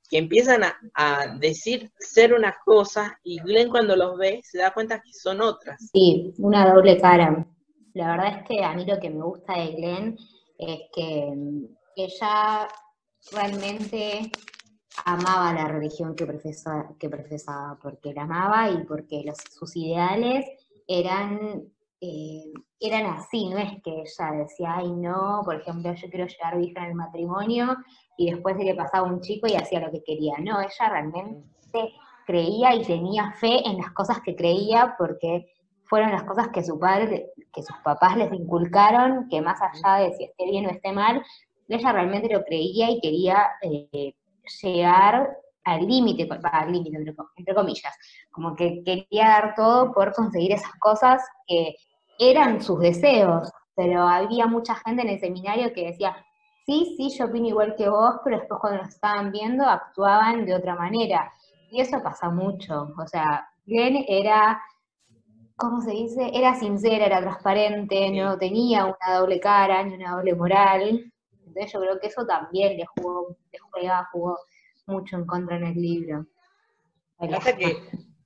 que 0.08 0.18
empiezan 0.18 0.62
a, 0.94 1.37
decir 1.38 1.90
ser 1.99 2.34
unas 2.34 2.56
cosas 2.64 3.12
y 3.23 3.40
Glenn 3.40 3.70
cuando 3.70 3.96
los 3.96 4.16
ve 4.18 4.40
se 4.42 4.58
da 4.58 4.73
cuenta 4.73 5.00
que 5.00 5.12
son 5.12 5.40
otras. 5.40 5.90
Sí, 5.92 6.32
una 6.38 6.73
doble 6.73 7.00
cara. 7.00 7.46
La 7.94 8.11
verdad 8.11 8.38
es 8.38 8.49
que 8.49 8.64
a 8.64 8.75
mí 8.75 8.84
lo 8.84 8.99
que 8.99 9.11
me 9.11 9.23
gusta 9.23 9.58
de 9.58 9.73
Glenn 9.73 10.16
es 10.58 10.80
que 10.94 11.32
ella 11.96 12.68
realmente 13.32 14.30
amaba 15.04 15.52
la 15.52 15.68
religión 15.68 16.14
que, 16.14 16.26
profesa, 16.26 16.94
que 16.99 17.08
profesaba, 17.08 17.78
porque 17.80 18.12
la 18.12 18.23
amaba 18.23 18.70
y 18.70 18.84
porque 18.84 19.25
sus 19.50 19.76
ideales 19.76 20.44
eran, 20.87 21.62
eh, 22.06 22.52
eran 22.80 23.06
así, 23.06 23.49
no 23.49 23.56
es 23.56 23.70
que 23.82 24.02
ella 24.02 24.30
decía, 24.32 24.75
ay 24.76 24.92
no, 24.92 25.40
por 25.44 25.56
ejemplo, 25.56 25.94
yo 25.94 26.11
quiero 26.11 26.26
llegar 26.26 26.58
virgen 26.58 26.84
al 26.84 26.94
matrimonio 26.94 27.76
y 28.18 28.30
después 28.30 28.56
se 28.58 28.64
le 28.64 28.75
pasaba 28.75 29.08
un 29.08 29.20
chico 29.23 29.46
y 29.46 29.54
hacía 29.54 29.80
lo 29.80 29.90
que 29.90 30.02
quería. 30.04 30.34
No, 30.38 30.61
ella 30.61 30.88
realmente 30.90 31.94
creía 32.26 32.75
y 32.75 32.84
tenía 32.84 33.32
fe 33.32 33.66
en 33.66 33.78
las 33.78 33.92
cosas 33.92 34.20
que 34.20 34.37
creía 34.37 34.94
porque 34.99 35.46
fueron 35.84 36.12
las 36.12 36.25
cosas 36.25 36.49
que 36.49 36.62
su 36.62 36.78
padre, 36.78 37.30
que 37.52 37.62
sus 37.62 37.76
papás 37.82 38.16
les 38.18 38.32
inculcaron, 38.32 39.28
que 39.30 39.40
más 39.40 39.61
allá 39.62 40.04
de 40.04 40.12
si 40.14 40.25
esté 40.25 40.44
bien 40.44 40.66
o 40.66 40.70
esté 40.70 40.92
mal, 40.92 41.23
ella 41.68 41.92
realmente 41.92 42.32
lo 42.32 42.44
creía 42.44 42.90
y 42.90 43.00
quería 43.00 43.50
eh, 43.62 44.14
llegar 44.62 45.38
al 45.64 45.87
límite, 45.87 46.28
al 46.52 46.73
límite 46.73 46.99
entre, 46.99 47.54
comillas, 47.54 47.96
como 48.30 48.54
que 48.54 48.82
quería 48.84 49.28
dar 49.28 49.54
todo 49.54 49.92
por 49.92 50.12
conseguir 50.12 50.52
esas 50.52 50.75
cosas 50.78 51.23
que 51.46 51.75
eran 52.18 52.62
sus 52.62 52.80
deseos, 52.80 53.50
pero 53.75 54.06
había 54.06 54.47
mucha 54.47 54.75
gente 54.76 55.02
en 55.02 55.09
el 55.09 55.21
seminario 55.21 55.73
que 55.73 55.87
decía, 55.87 56.16
sí, 56.64 56.94
sí, 56.97 57.16
yo 57.16 57.26
opino 57.26 57.49
igual 57.49 57.75
que 57.76 57.88
vos, 57.88 58.16
pero 58.25 58.38
después 58.38 58.61
cuando 58.61 58.83
nos 58.83 58.94
estaban 58.94 59.33
viendo 59.33 59.64
actuaban 59.64 60.47
de 60.47 60.54
otra 60.54 60.75
manera. 60.75 61.33
Y 61.71 61.80
eso 61.80 62.02
pasa 62.02 62.30
mucho, 62.30 62.94
o 62.97 63.06
sea, 63.06 63.49
Glenn 63.66 64.04
era, 64.06 64.62
¿cómo 65.56 65.80
se 65.80 65.90
dice? 65.90 66.30
Era 66.33 66.54
sincera, 66.54 67.06
era 67.06 67.21
transparente, 67.21 68.11
no 68.11 68.38
tenía 68.38 68.85
una 68.85 69.18
doble 69.18 69.40
cara 69.40 69.83
ni 69.83 69.94
una 69.94 70.12
doble 70.12 70.35
moral, 70.35 71.12
entonces 71.47 71.73
yo 71.73 71.80
creo 71.80 72.00
que 72.00 72.06
eso 72.09 72.26
también 72.26 72.76
le 72.76 72.85
jugó, 72.87 73.37
le 73.52 73.59
juega, 73.71 74.09
jugó 74.12 74.38
mucho 74.87 75.16
en 75.16 75.26
contra 75.26 75.56
en 75.56 75.64
el 75.64 75.75
libro. 75.75 76.26
Hasta 77.18 77.56
que 77.56 77.76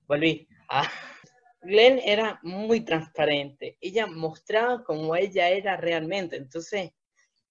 volví. 0.07 0.49
Ah, 0.69 0.89
Glenn 1.69 2.01
era 2.03 2.41
muy 2.43 2.81
transparente. 2.81 3.77
Ella 3.81 4.07
mostraba 4.07 4.83
como 4.83 5.15
ella 5.15 5.51
era 5.51 5.77
realmente. 5.77 6.37
Entonces, 6.37 6.93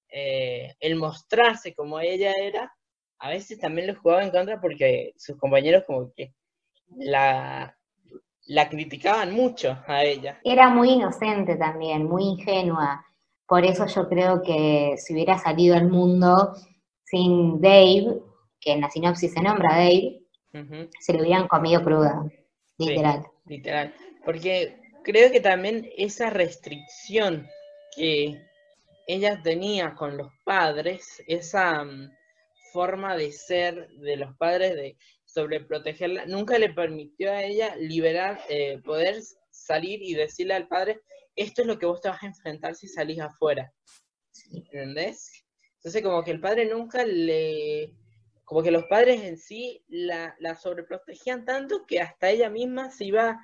eh, 0.10 0.74
el 0.80 0.96
mostrarse 0.96 1.76
como 1.76 2.00
ella 2.00 2.34
era, 2.42 2.74
a 3.20 3.30
veces 3.30 3.60
también 3.60 3.88
le 3.88 3.94
jugaba 3.94 4.24
en 4.24 4.32
contra 4.32 4.60
porque 4.60 5.14
sus 5.18 5.38
compañeros 5.38 5.84
como 5.86 6.12
que 6.14 6.34
la, 6.96 7.78
la 8.48 8.70
criticaban 8.70 9.34
mucho 9.34 9.78
a 9.86 10.04
ella. 10.04 10.40
Era 10.44 10.70
muy 10.70 10.90
inocente 10.94 11.56
también, 11.56 12.06
muy 12.06 12.24
ingenua. 12.24 13.06
Por 13.46 13.66
eso 13.66 13.86
yo 13.86 14.10
creo 14.10 14.42
que 14.42 14.96
si 14.98 15.14
hubiera 15.14 15.38
salido 15.38 15.78
al 15.78 15.90
mundo 15.90 16.56
sin 17.04 17.62
Dave, 17.62 18.20
que 18.60 18.72
en 18.72 18.82
la 18.82 18.90
sinopsis 18.90 19.32
se 19.32 19.42
nombra 19.42 19.76
Dave, 19.76 20.24
se 21.00 21.14
lo 21.14 21.22
hubieran 21.22 21.48
comido 21.48 21.84
cruda, 21.84 22.26
literal. 22.80 23.28
literal. 23.46 23.94
Porque 24.28 24.78
creo 25.06 25.32
que 25.32 25.40
también 25.40 25.90
esa 25.96 26.30
restricción 26.30 27.48
que 27.96 28.46
ella 29.08 29.42
tenía 29.42 29.96
con 29.96 30.18
los 30.18 30.34
padres, 30.44 31.24
esa 31.28 31.86
mm, 31.86 32.12
forma 32.74 33.16
de 33.16 33.32
ser 33.32 33.88
de 33.88 34.18
los 34.18 34.36
padres 34.36 34.76
de 34.76 34.98
sobreprotegerla, 35.24 36.26
nunca 36.26 36.60
le 36.60 36.74
permitió 36.74 37.32
a 37.32 37.42
ella 37.42 37.74
liberar, 37.78 38.42
eh, 38.50 38.82
poder 38.84 39.22
salir 39.50 40.04
y 40.04 40.14
decirle 40.14 40.56
al 40.56 40.68
padre, 40.68 41.00
esto 41.34 41.62
es 41.62 41.68
lo 41.70 41.80
que 41.80 41.86
vos 41.86 42.02
te 42.02 42.10
vas 42.10 42.22
a 42.22 42.28
enfrentar 42.28 42.76
si 42.76 42.90
salís 42.90 43.22
afuera. 43.22 43.72
¿Entendés? 44.52 45.46
Entonces 45.78 46.04
como 46.04 46.22
que 46.26 46.32
el 46.32 46.42
padre 46.42 46.66
nunca 46.66 47.06
le... 47.06 47.94
Como 48.44 48.62
que 48.62 48.72
los 48.72 48.84
padres 48.88 49.24
en 49.24 49.38
sí 49.38 49.86
la, 49.88 50.36
la 50.40 50.56
sobreprotegían 50.56 51.46
tanto 51.46 51.86
que 51.86 52.02
hasta 52.02 52.30
ella 52.30 52.50
misma 52.50 52.92
se 52.92 53.06
iba 53.06 53.40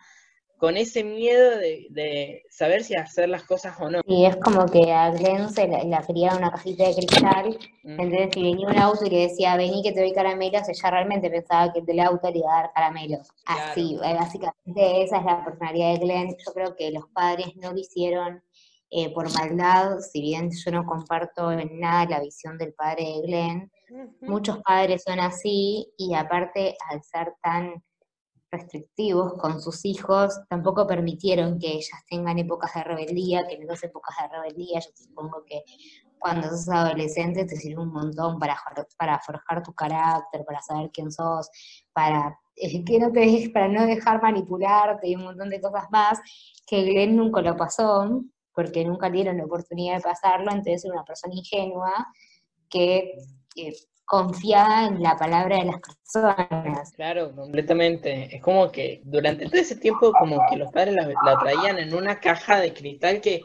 con 0.64 0.78
ese 0.78 1.04
miedo 1.04 1.58
de, 1.58 2.46
saber 2.50 2.86
si 2.86 2.96
hacer 2.96 3.28
las 3.28 3.44
cosas 3.44 3.76
o 3.82 3.90
no. 3.90 4.00
Y 4.06 4.26
es 4.26 4.38
como 4.38 4.66
que 4.66 4.94
a 4.94 5.10
Glenn 5.10 5.50
se 5.50 5.68
la, 5.68 5.84
la 5.84 6.06
en 6.08 6.38
una 6.38 6.52
cajita 6.52 6.88
de 6.88 6.96
cristal, 6.96 7.58
mm. 7.84 8.00
entonces 8.00 8.30
si 8.34 8.44
venía 8.44 8.68
un 8.70 8.78
auto 8.78 9.06
y 9.06 9.10
le 9.10 9.28
decía, 9.28 9.58
vení 9.58 9.84
que 9.84 9.92
te 9.92 10.00
doy 10.00 10.14
caramelos, 10.14 10.70
ella 10.70 10.90
realmente 10.90 11.30
pensaba 11.30 11.74
que 11.74 11.82
del 11.82 12.00
auto 12.00 12.32
le 12.32 12.40
iba 12.40 12.50
a 12.50 12.62
dar 12.62 12.72
caramelos. 12.74 13.28
Así, 13.46 14.00
eh, 14.06 14.14
básicamente 14.14 15.04
esa 15.04 15.18
es 15.18 15.26
la 15.26 15.44
personalidad 15.44 15.96
de 15.96 16.00
Glenn. 16.00 16.30
Yo 16.30 16.54
creo 16.54 16.76
que 16.78 16.92
los 16.92 17.10
padres 17.10 17.48
no 17.58 17.74
lo 17.74 17.80
hicieron 17.80 18.42
eh, 18.90 19.14
por 19.14 19.30
maldad, 19.34 20.00
si 20.00 20.22
bien 20.22 20.50
yo 20.50 20.72
no 20.72 20.86
comparto 20.86 21.52
en 21.52 21.78
nada 21.78 22.06
la 22.06 22.22
visión 22.22 22.58
del 22.58 22.74
padre 22.74 23.04
de 23.04 23.22
Glenn, 23.28 23.72
muchos 24.22 24.60
padres 24.60 25.04
son 25.06 25.20
así 25.20 25.92
y 25.98 26.14
aparte 26.14 26.78
al 26.90 27.04
ser 27.04 27.34
tan 27.44 27.84
restrictivos 28.54 29.34
con 29.34 29.60
sus 29.60 29.84
hijos, 29.84 30.40
tampoco 30.48 30.88
permitieron 30.88 31.60
que 31.60 31.74
ellas 31.74 32.06
tengan 32.08 32.40
épocas 32.40 32.74
de 32.76 32.84
rebeldía, 32.84 33.46
que 33.48 33.56
en 33.56 33.64
esas 33.64 33.84
épocas 33.84 34.16
de 34.22 34.38
rebeldía. 34.38 34.80
Yo 34.80 34.90
supongo 34.94 35.44
que 35.46 35.64
cuando 36.20 36.48
sos 36.50 36.70
adolescente 36.70 37.44
te 37.46 37.58
sirve 37.58 37.82
un 37.82 37.92
montón 37.92 38.40
para, 38.40 38.56
forjar 39.20 39.62
tu 39.64 39.74
carácter, 39.74 40.46
para 40.46 40.62
saber 40.62 40.90
quién 40.94 41.12
sos, 41.12 41.50
para 41.92 42.40
eh, 42.56 42.86
que 42.86 43.00
no 43.00 43.12
te 43.12 43.50
para 43.54 43.68
no 43.68 43.86
dejar 43.86 44.22
manipularte 44.22 45.10
y 45.10 45.16
un 45.16 45.24
montón 45.24 45.50
de 45.50 45.60
cosas 45.60 45.86
más, 45.92 46.20
que 46.66 46.84
Glenn 46.84 47.18
nunca 47.18 47.42
lo 47.42 47.58
pasó, 47.58 48.24
porque 48.54 48.86
nunca 48.86 49.10
dieron 49.10 49.38
la 49.38 49.46
oportunidad 49.46 49.98
de 49.98 50.02
pasarlo, 50.02 50.52
entonces 50.52 50.86
era 50.86 50.94
una 50.94 51.04
persona 51.04 51.34
ingenua 51.34 52.08
que 52.70 53.18
confiada 54.14 54.86
en 54.86 55.02
la 55.02 55.18
palabra 55.18 55.58
de 55.58 55.66
las 55.66 55.80
personas. 55.80 56.92
Claro, 56.92 57.36
completamente. 57.36 58.36
Es 58.36 58.44
como 58.44 58.72
que 58.72 59.02
durante 59.06 59.46
todo 59.46 59.60
ese 59.60 59.76
tiempo 59.76 60.14
como 60.14 60.40
que 60.48 60.56
los 60.56 60.72
padres 60.72 60.94
la, 60.94 61.38
traían 61.40 61.80
en 61.80 61.96
una 61.96 62.20
caja 62.20 62.60
de 62.60 62.76
cristal 62.76 63.22
que 63.22 63.42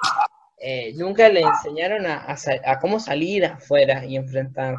eh, 0.58 0.92
nunca 0.94 1.30
le 1.30 1.40
enseñaron 1.40 2.04
a, 2.04 2.36
cómo 2.82 3.00
salir 3.00 3.46
afuera 3.46 4.04
y 4.04 4.16
enfrentar. 4.16 4.76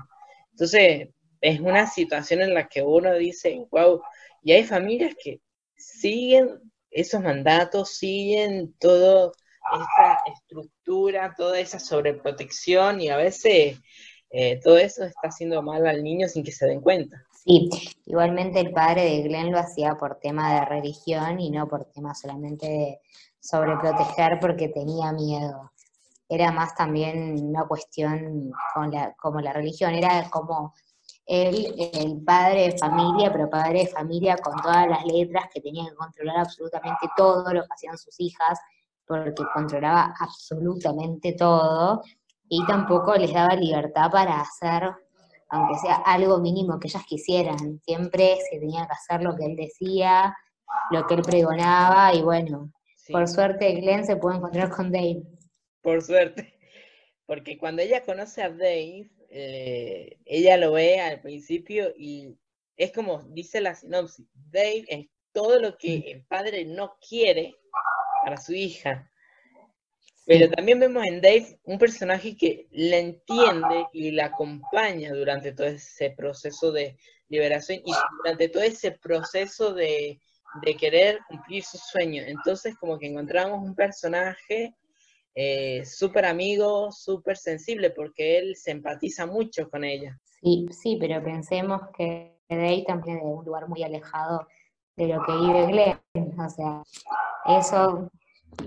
Entonces, 0.52 1.10
es 1.42 1.60
una 1.60 1.88
situación 1.88 2.42
en 2.42 2.54
la 2.54 2.68
que 2.68 2.84
uno 2.84 3.16
dice, 3.16 3.66
wow, 3.72 4.00
y 4.44 4.52
hay 4.52 4.66
familias 4.66 5.16
que 5.20 5.42
siguen 5.76 6.72
esos 6.92 7.20
mandatos, 7.20 7.98
siguen 7.98 8.76
toda 8.80 9.32
esa 9.74 10.20
estructura, 10.36 11.34
toda 11.36 11.60
esa 11.60 11.80
sobreprotección 11.80 13.02
y 13.02 13.10
a 13.10 13.18
veces 13.18 13.80
eh, 14.32 14.60
todo 14.64 14.78
eso 14.78 15.04
está 15.04 15.30
haciendo 15.30 15.62
mal 15.62 15.88
al 15.88 16.04
niño 16.04 16.28
sin 16.28 16.44
que 16.44 16.52
se 16.52 16.68
den 16.68 16.82
cuenta. 16.82 17.24
Sí, 17.44 17.70
igualmente 18.06 18.60
el 18.60 18.72
padre 18.72 19.04
de 19.06 19.22
Glenn 19.24 19.52
lo 19.52 19.60
hacía 19.60 19.96
por 19.96 20.20
tema 20.20 20.54
de 20.54 20.66
religión 20.66 21.40
y 21.40 21.50
no 21.50 21.68
por 21.68 21.86
tema 21.86 22.14
solamente 22.14 22.68
de 22.68 23.02
sobreproteger 23.40 24.40
porque 24.40 24.70
tenía 24.70 25.12
miedo. 25.14 25.72
Era 26.28 26.52
más 26.52 26.76
también 26.76 27.44
una 27.44 27.66
cuestión 27.66 28.52
con 28.74 28.92
la, 28.92 29.16
como 29.16 29.42
la 29.42 29.54
religión, 29.54 29.96
era 29.96 30.30
como 30.30 30.74
él, 31.26 31.92
el 31.94 32.22
padre 32.24 32.72
de 32.72 32.78
familia, 32.78 33.32
pero 33.32 33.50
padre 33.50 33.80
de 33.80 33.88
familia 33.88 34.38
con 34.38 34.56
todas 34.62 34.88
las 34.88 35.06
letras 35.06 35.46
que 35.54 35.62
tenía 35.62 35.90
que 35.90 35.96
controlar 35.96 36.38
absolutamente 36.38 37.08
todo 37.16 37.52
lo 37.54 37.62
que 37.62 37.74
hacían 37.74 37.98
sus 37.98 38.20
hijas, 38.20 38.60
porque 39.06 39.44
controlaba 39.54 40.14
absolutamente 40.20 41.34
todo, 41.34 42.04
y 42.50 42.66
tampoco 42.66 43.16
les 43.16 43.32
daba 43.32 43.56
libertad 43.56 44.10
para 44.12 44.42
hacer, 44.42 44.92
aunque 45.50 45.76
sea 45.80 45.96
algo 46.06 46.40
mínimo 46.40 46.80
que 46.80 46.88
ellas 46.88 47.06
quisieran. 47.08 47.80
Siempre 47.86 48.38
se 48.50 48.60
tenía 48.60 48.86
que 48.88 48.94
hacer 48.94 49.24
lo 49.24 49.36
que 49.36 49.46
él 49.46 49.56
decía, 49.56 50.36
lo 50.92 51.06
que 51.06 51.14
él 51.14 51.22
pregonaba, 51.22 52.14
y 52.14 52.22
bueno, 52.22 52.72
por 53.12 53.28
suerte 53.28 53.74
Glenn 53.76 54.06
se 54.06 54.18
puede 54.18 54.38
encontrar 54.38 54.70
con 54.70 54.92
Dave. 54.92 55.24
Por 55.82 56.02
suerte, 56.02 56.54
porque 57.26 57.58
cuando 57.58 57.82
ella 57.82 58.04
conoce 58.04 58.42
a 58.42 58.50
Dave, 58.50 59.10
eh, 59.30 60.18
ella 60.26 60.58
lo 60.58 60.74
ve 60.74 61.00
al 61.00 61.22
principio 61.22 61.94
y 61.96 62.36
es 62.76 62.92
como 62.92 63.22
dice 63.30 63.62
la 63.62 63.76
sinopsis, 63.76 64.26
Dave 64.34 64.86
es 64.88 65.08
todo 65.32 65.60
lo 65.60 65.78
que 65.78 65.98
el 66.12 66.26
padre 66.26 66.66
no 66.66 66.98
quiere 67.08 67.56
para 68.24 68.38
su 68.38 68.54
hija. 68.54 69.12
Pero 70.30 70.48
también 70.52 70.80
vemos 70.80 71.04
en 71.08 71.22
Dave 71.22 71.60
un 71.64 71.80
personaje 71.80 72.38
que 72.38 72.68
la 72.70 72.98
entiende 72.98 73.88
y 73.94 74.12
la 74.12 74.26
acompaña 74.26 75.12
durante 75.12 75.54
todo 75.54 75.66
ese 75.66 76.12
proceso 76.12 76.72
de 76.72 76.96
liberación 77.30 77.80
y 77.84 77.92
durante 78.22 78.48
todo 78.48 78.62
ese 78.62 78.92
proceso 78.92 79.74
de, 79.74 80.22
de 80.62 80.78
querer 80.78 81.18
cumplir 81.28 81.64
sus 81.64 81.82
sueños. 81.82 82.28
Entonces 82.28 82.76
como 82.78 83.00
que 83.00 83.08
encontramos 83.08 83.68
un 83.68 83.74
personaje 83.74 84.76
eh, 85.34 85.84
súper 85.84 86.26
amigo, 86.26 86.92
súper 86.92 87.36
sensible, 87.36 87.90
porque 87.90 88.38
él 88.38 88.56
se 88.56 88.70
empatiza 88.70 89.26
mucho 89.26 89.68
con 89.68 89.84
ella. 89.84 90.16
Sí, 90.44 90.68
sí, 90.70 90.98
pero 91.00 91.24
pensemos 91.24 91.82
que 91.98 92.38
Dave 92.48 92.84
también 92.86 93.18
es 93.18 93.24
de 93.24 93.30
un 93.30 93.46
lugar 93.46 93.68
muy 93.68 93.82
alejado 93.82 94.48
de 94.96 95.08
lo 95.08 95.24
que 95.24 95.32
vive 95.32 95.66
Glenn. 95.66 96.40
O 96.40 96.50
sea, 96.52 96.84
eso 97.58 98.12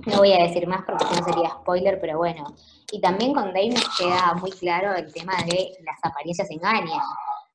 no 0.06 0.18
voy 0.18 0.32
a 0.32 0.44
decir 0.44 0.66
más 0.66 0.82
porque 0.86 1.04
no 1.04 1.24
sería 1.24 1.50
spoiler, 1.50 2.00
pero 2.00 2.18
bueno. 2.18 2.54
Y 2.90 3.00
también 3.00 3.32
con 3.32 3.52
Dave 3.52 3.70
nos 3.70 3.98
queda 3.98 4.34
muy 4.34 4.50
claro 4.50 4.94
el 4.94 5.12
tema 5.12 5.34
de 5.44 5.72
las 5.84 5.98
apariencias 6.02 6.50
engañan. 6.50 7.00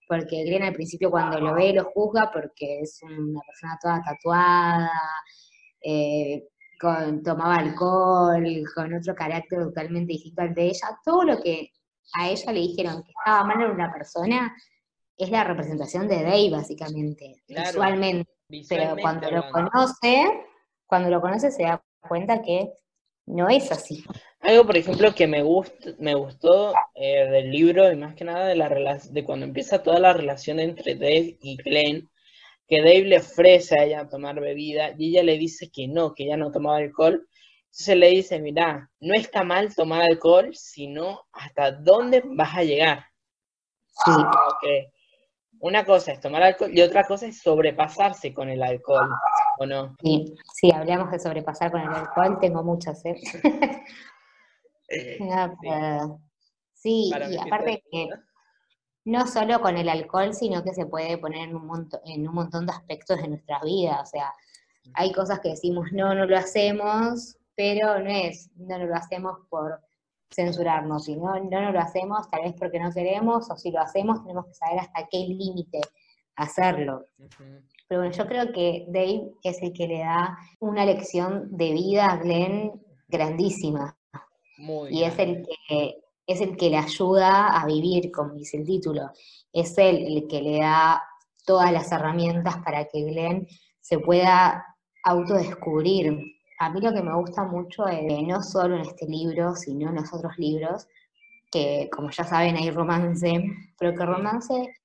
Porque 0.07 0.43
Glenn 0.43 0.63
al 0.63 0.73
principio 0.73 1.11
cuando 1.11 1.39
lo 1.39 1.53
ve 1.53 1.73
lo 1.73 1.85
juzga 1.85 2.31
porque 2.31 2.81
es 2.81 3.01
una 3.03 3.41
persona 3.45 3.77
toda 3.81 4.01
tatuada, 4.01 4.91
eh, 5.81 6.47
con, 6.79 7.23
tomaba 7.23 7.57
alcohol, 7.57 8.43
con 8.73 8.93
otro 8.93 9.15
carácter 9.15 9.59
totalmente 9.59 10.13
distinto 10.13 10.41
al 10.41 10.53
de 10.53 10.67
ella. 10.67 10.99
Todo 11.03 11.23
lo 11.23 11.41
que 11.41 11.71
a 12.13 12.29
ella 12.29 12.51
le 12.53 12.59
dijeron 12.59 13.03
que 13.03 13.11
estaba 13.11 13.43
mal 13.43 13.61
en 13.61 13.71
una 13.71 13.91
persona 13.91 14.55
es 15.17 15.29
la 15.29 15.43
representación 15.43 16.07
de 16.07 16.23
Dave, 16.23 16.49
básicamente, 16.51 17.43
visualmente. 17.47 18.31
Pero 18.69 18.95
cuando 19.01 19.29
lo 19.29 19.49
conoce, 19.51 20.45
cuando 20.85 21.09
lo 21.09 21.19
conoce 21.19 21.51
se 21.51 21.63
da 21.63 21.83
cuenta 22.07 22.41
que 22.41 22.73
no 23.27 23.49
es 23.49 23.71
así. 23.71 24.03
Algo, 24.39 24.65
por 24.65 24.77
ejemplo, 24.77 25.13
que 25.13 25.27
me, 25.27 25.41
gust 25.41 25.85
me 25.99 26.15
gustó 26.15 26.73
eh, 26.95 27.27
del 27.29 27.51
libro 27.51 27.91
y 27.91 27.95
más 27.95 28.15
que 28.15 28.23
nada 28.23 28.47
de, 28.47 28.55
la 28.55 28.99
de 29.09 29.23
cuando 29.23 29.45
empieza 29.45 29.83
toda 29.83 29.99
la 29.99 30.13
relación 30.13 30.59
entre 30.59 30.95
Dave 30.95 31.37
y 31.41 31.57
Glenn, 31.57 32.09
que 32.67 32.79
Dave 32.79 33.03
le 33.03 33.17
ofrece 33.17 33.79
a 33.79 33.83
ella 33.83 34.09
tomar 34.09 34.39
bebida 34.39 34.93
y 34.97 35.09
ella 35.09 35.23
le 35.23 35.37
dice 35.37 35.69
que 35.69 35.87
no, 35.87 36.13
que 36.13 36.23
ella 36.23 36.37
no 36.37 36.51
tomaba 36.51 36.77
alcohol. 36.77 37.27
Entonces 37.65 37.97
le 37.97 38.09
dice, 38.09 38.39
mira, 38.39 38.89
no 38.99 39.13
está 39.13 39.43
mal 39.43 39.75
tomar 39.75 40.01
alcohol, 40.03 40.51
sino 40.55 41.25
hasta 41.31 41.71
dónde 41.71 42.23
vas 42.25 42.57
a 42.57 42.63
llegar. 42.63 43.05
Sí. 44.05 44.11
una 45.59 45.83
cosa 45.83 46.11
es 46.11 46.19
tomar 46.19 46.43
alcohol 46.43 46.69
y 46.71 46.81
otra 46.81 47.03
cosa 47.03 47.25
es 47.25 47.41
sobrepasarse 47.41 48.33
con 48.33 48.49
el 48.49 48.61
alcohol. 48.61 49.09
¿O 49.59 49.65
no? 49.65 49.95
Sí, 50.01 50.35
sí, 50.53 50.71
hablamos 50.71 51.11
de 51.11 51.19
sobrepasar 51.19 51.71
con 51.71 51.81
el 51.81 51.89
alcohol, 51.89 52.37
tengo 52.39 52.63
muchas, 52.63 53.03
¿eh? 53.05 53.19
eh 54.89 55.19
sí, 56.73 57.11
y 57.11 57.37
aparte 57.37 57.83
que 57.91 58.09
no 59.05 59.25
solo 59.25 59.61
con 59.61 59.77
el 59.77 59.87
alcohol, 59.87 60.33
sino 60.33 60.63
que 60.63 60.73
se 60.73 60.85
puede 60.85 61.17
poner 61.17 61.49
en 61.49 61.55
un, 61.55 61.65
montón, 61.65 62.01
en 62.05 62.27
un 62.27 62.35
montón 62.35 62.65
de 62.65 62.73
aspectos 62.73 63.21
de 63.21 63.29
nuestra 63.29 63.59
vida, 63.61 64.01
o 64.01 64.05
sea, 64.05 64.33
hay 64.93 65.11
cosas 65.11 65.39
que 65.39 65.49
decimos, 65.49 65.87
no, 65.91 66.13
no 66.13 66.25
lo 66.25 66.37
hacemos, 66.37 67.37
pero 67.55 67.99
no 67.99 68.09
es, 68.09 68.49
no, 68.55 68.77
lo 68.77 68.95
hacemos 68.95 69.39
por 69.49 69.79
censurarnos, 70.29 71.05
sino 71.05 71.39
no, 71.39 71.61
no 71.61 71.71
lo 71.71 71.79
hacemos 71.79 72.29
tal 72.29 72.41
vez 72.43 72.53
porque 72.57 72.79
no 72.79 72.91
queremos, 72.91 73.49
o 73.49 73.55
si 73.55 73.71
lo 73.71 73.79
hacemos 73.79 74.21
tenemos 74.21 74.45
que 74.45 74.53
saber 74.53 74.79
hasta 74.79 75.07
qué 75.09 75.19
límite 75.19 75.79
hacerlo. 76.35 77.05
Pero 77.87 78.01
bueno, 78.01 78.15
yo 78.15 78.27
creo 78.27 78.51
que 78.51 78.85
Dave 78.89 79.31
es 79.43 79.61
el 79.61 79.73
que 79.73 79.87
le 79.87 79.99
da 79.99 80.37
una 80.59 80.85
lección 80.85 81.55
de 81.55 81.71
vida 81.71 82.07
a 82.07 82.17
Glenn 82.17 82.81
grandísima. 83.07 83.97
y 84.89 85.03
es 85.03 85.19
el 85.19 85.45
que 85.67 85.97
es 86.27 86.41
el 86.41 86.57
que 86.57 86.69
le 86.69 86.77
ayuda 86.77 87.57
a 87.57 87.65
vivir, 87.65 88.11
como 88.11 88.33
dice 88.33 88.57
el 88.57 88.65
título. 88.65 89.11
Es 89.53 89.77
él 89.77 90.05
el 90.07 90.27
que 90.27 90.41
le 90.41 90.59
da 90.59 91.01
todas 91.45 91.71
las 91.71 91.89
herramientas 91.91 92.57
para 92.57 92.85
que 92.85 93.03
Glenn 93.03 93.47
se 93.79 93.99
pueda 93.99 94.65
autodescubrir. 95.03 96.19
A 96.59 96.69
mí 96.69 96.81
lo 96.81 96.93
que 96.93 97.01
me 97.01 97.15
gusta 97.15 97.43
mucho 97.45 97.87
es, 97.87 98.03
no 98.23 98.43
solo 98.43 98.75
en 98.75 98.81
este 98.81 99.07
libro, 99.07 99.55
sino 99.55 99.89
en 99.89 99.95
los 99.95 100.13
otros 100.13 100.37
libros, 100.37 100.87
que 101.49 101.89
como 101.93 102.09
ya 102.09 102.25
saben 102.25 102.57
hay 102.57 102.71
romance, 102.71 103.41
pero 103.79 103.97
que 103.97 104.05
romance 104.05 104.75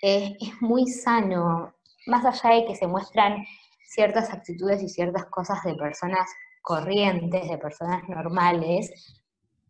es 0.00 0.38
muy 0.62 0.86
sano, 0.86 1.74
más 2.08 2.24
allá 2.24 2.56
de 2.56 2.66
que 2.66 2.74
se 2.74 2.86
muestran 2.86 3.44
ciertas 3.84 4.30
actitudes 4.32 4.82
y 4.82 4.88
ciertas 4.88 5.26
cosas 5.26 5.62
de 5.64 5.74
personas 5.74 6.28
corrientes, 6.62 7.48
de 7.48 7.58
personas 7.58 8.02
normales, 8.08 9.22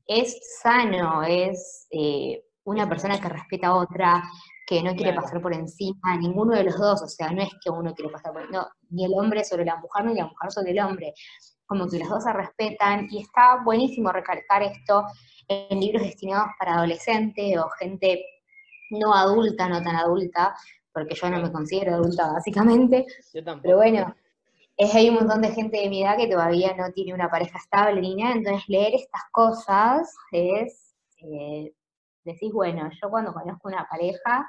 es 0.06 0.58
sano, 0.60 1.22
es 1.22 1.86
eh, 1.90 2.42
una 2.64 2.88
persona 2.88 3.20
que 3.20 3.28
respeta 3.28 3.68
a 3.68 3.74
otra, 3.74 4.22
que 4.66 4.82
no 4.82 4.94
quiere 4.94 5.14
pasar 5.14 5.40
por 5.40 5.54
encima, 5.54 6.16
ninguno 6.18 6.54
de 6.54 6.64
los 6.64 6.78
dos, 6.78 7.02
o 7.02 7.08
sea, 7.08 7.30
no 7.30 7.42
es 7.42 7.50
que 7.62 7.70
uno 7.70 7.94
quiere 7.94 8.10
pasar 8.10 8.32
por 8.32 8.50
no, 8.50 8.66
ni 8.90 9.04
el 9.04 9.14
hombre 9.14 9.44
sobre 9.44 9.64
la 9.64 9.76
mujer, 9.76 10.04
ni 10.06 10.14
la 10.14 10.26
mujer 10.26 10.50
sobre 10.50 10.72
el 10.72 10.80
hombre, 10.80 11.14
como 11.66 11.88
que 11.88 11.98
los 11.98 12.08
dos 12.08 12.24
se 12.24 12.32
respetan, 12.32 13.06
y 13.10 13.20
está 13.20 13.62
buenísimo 13.64 14.10
recalcar 14.10 14.62
esto 14.62 15.06
en 15.48 15.80
libros 15.80 16.02
destinados 16.02 16.48
para 16.58 16.74
adolescentes 16.74 17.56
o 17.58 17.68
gente 17.78 18.24
no 18.90 19.14
adulta, 19.14 19.68
no 19.68 19.82
tan 19.82 19.96
adulta, 19.96 20.54
porque 20.92 21.14
yo 21.14 21.30
no 21.30 21.40
me 21.40 21.52
considero 21.52 21.94
adulta 21.94 22.32
básicamente. 22.32 23.06
Pero 23.62 23.76
bueno, 23.76 24.14
es, 24.76 24.94
hay 24.94 25.08
un 25.08 25.16
montón 25.16 25.42
de 25.42 25.50
gente 25.50 25.78
de 25.78 25.88
mi 25.88 26.02
edad 26.02 26.16
que 26.16 26.28
todavía 26.28 26.74
no 26.76 26.92
tiene 26.92 27.14
una 27.14 27.30
pareja 27.30 27.58
estable 27.58 28.00
ni 28.00 28.14
nada, 28.14 28.34
entonces 28.34 28.68
leer 28.68 28.94
estas 28.94 29.22
cosas 29.32 30.14
es, 30.32 30.94
eh, 31.22 31.72
decís, 32.24 32.52
bueno, 32.52 32.88
yo 33.00 33.10
cuando 33.10 33.32
conozco 33.32 33.68
una 33.68 33.86
pareja 33.90 34.48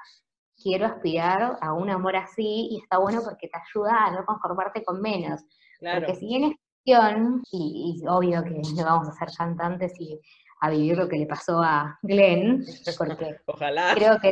quiero 0.61 0.85
aspirar 0.85 1.57
a 1.61 1.73
un 1.73 1.89
amor 1.89 2.15
así 2.15 2.67
y 2.71 2.79
está 2.81 2.97
bueno 2.97 3.21
porque 3.23 3.47
te 3.47 3.57
ayuda 3.57 4.05
a 4.05 4.11
no 4.11 4.25
conformarte 4.25 4.83
con 4.83 5.01
menos. 5.01 5.41
Porque 5.79 6.15
si 6.15 6.27
bien 6.27 6.43
es 6.43 6.57
cuestión, 6.83 7.41
y, 7.51 8.01
obvio 8.07 8.43
que 8.43 8.61
no 8.75 8.83
vamos 8.83 9.07
a 9.07 9.13
ser 9.13 9.29
cantantes 9.35 9.93
y 9.99 10.19
a 10.61 10.69
vivir 10.69 10.97
lo 10.97 11.07
que 11.07 11.17
le 11.17 11.25
pasó 11.25 11.61
a 11.63 11.97
Glenn, 12.01 12.65
porque 12.97 13.37
Ojalá. 13.45 13.93
creo 13.95 14.19
que 14.19 14.31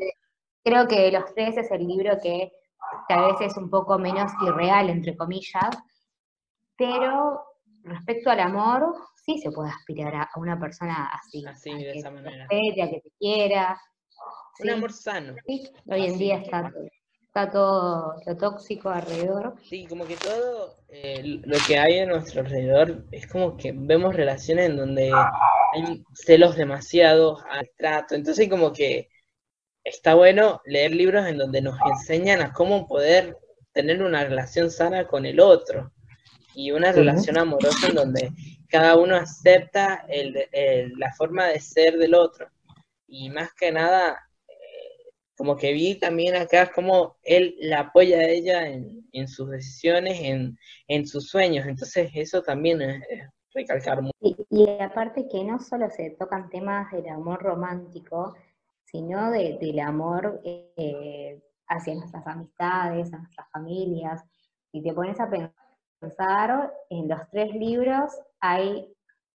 Creo 0.67 0.85
que 0.85 1.09
Los 1.13 1.33
Tres 1.33 1.55
es 1.55 1.71
el 1.71 1.87
libro 1.87 2.17
que 2.21 2.51
tal 3.07 3.31
vez 3.31 3.39
es 3.39 3.55
un 3.55 3.69
poco 3.69 3.97
menos 3.97 4.29
irreal, 4.45 4.89
entre 4.89 5.15
comillas, 5.15 5.69
pero 6.77 7.41
respecto 7.83 8.29
al 8.29 8.41
amor, 8.41 8.93
sí 9.15 9.37
se 9.37 9.49
puede 9.49 9.69
aspirar 9.69 10.13
a, 10.13 10.29
una 10.35 10.59
persona 10.59 11.09
así. 11.13 11.45
Así, 11.47 11.71
de 11.71 11.91
esa 11.91 12.11
manera. 12.11 12.43
a 12.43 12.49
que 12.49 13.01
te 13.01 13.11
quiera. 13.17 13.79
Un 14.59 14.69
amor 14.71 14.91
sano. 14.91 15.35
Hoy 15.85 16.05
en 16.05 16.17
día 16.17 16.39
está, 16.39 16.69
está 17.21 17.49
todo 17.49 18.15
lo 18.25 18.35
tóxico 18.35 18.89
alrededor. 18.89 19.55
Sí, 19.63 19.87
como 19.87 20.05
que 20.05 20.17
todo 20.17 20.75
eh, 20.89 21.21
lo 21.45 21.57
que 21.65 21.77
hay 21.77 21.99
a 21.99 22.07
nuestro 22.07 22.41
alrededor 22.41 23.05
es 23.13 23.25
como 23.27 23.55
que 23.55 23.71
vemos 23.73 24.13
relaciones 24.13 24.69
en 24.69 24.75
donde 24.75 25.13
hay 25.13 26.03
celos 26.13 26.57
demasiado 26.57 27.37
al 27.49 27.69
trato. 27.77 28.15
Entonces 28.15 28.49
como 28.49 28.73
que 28.73 29.07
está 29.87 30.15
bueno 30.15 30.61
leer 30.65 30.93
libros 30.93 31.25
en 31.27 31.37
donde 31.37 31.61
nos 31.61 31.77
enseñan 31.85 32.41
a 32.41 32.51
cómo 32.51 32.87
poder 32.87 33.37
tener 33.71 34.01
una 34.01 34.23
relación 34.23 34.69
sana 34.69 35.07
con 35.07 35.25
el 35.25 35.39
otro 35.39 35.91
y 36.53 36.71
una 36.71 36.91
relación 36.91 37.37
amorosa 37.37 37.87
en 37.87 37.95
donde 37.95 38.31
cada 38.67 38.97
uno 38.97 39.15
acepta 39.15 40.05
la 40.09 41.13
forma 41.13 41.45
de 41.47 41.59
ser 41.59 41.97
del 41.97 42.15
otro. 42.15 42.49
Y 43.07 43.29
más 43.29 43.53
que 43.53 43.71
nada, 43.71 44.17
eh, 44.47 45.11
como 45.37 45.55
que 45.55 45.71
vi 45.71 45.95
también 45.95 46.35
acá 46.35 46.71
cómo 46.73 47.17
él 47.23 47.55
la 47.59 47.81
apoya 47.81 48.17
a 48.17 48.27
ella 48.27 48.67
en, 48.67 49.27
sus 49.27 49.49
decisiones, 49.49 50.19
en, 50.87 51.07
sus 51.07 51.29
sueños. 51.29 51.67
Entonces 51.67 52.09
eso 52.15 52.41
también 52.41 52.81
es, 52.81 53.01
recalcar 53.53 54.01
mucho. 54.01 54.17
Y, 54.19 54.35
y 54.49 54.67
aparte 54.81 55.27
que 55.31 55.43
no 55.43 55.59
solo 55.59 55.89
se 55.91 56.09
tocan 56.19 56.49
temas 56.49 56.91
del 56.91 57.07
amor 57.07 57.41
romántico, 57.41 58.35
sino 58.91 59.31
del 59.31 59.79
amor 59.79 60.41
eh, 60.45 61.41
hacia 61.67 61.93
nuestras 61.95 62.25
amistades, 62.25 63.13
a 63.13 63.17
nuestras 63.17 63.49
familias. 63.51 64.23
Si 64.71 64.81
te 64.81 64.93
pones 64.93 65.19
a 65.19 65.29
pensar, 65.99 66.73
en 66.89 67.07
los 67.09 67.19
tres 67.29 67.53
libros 67.53 68.13
hay 68.39 68.87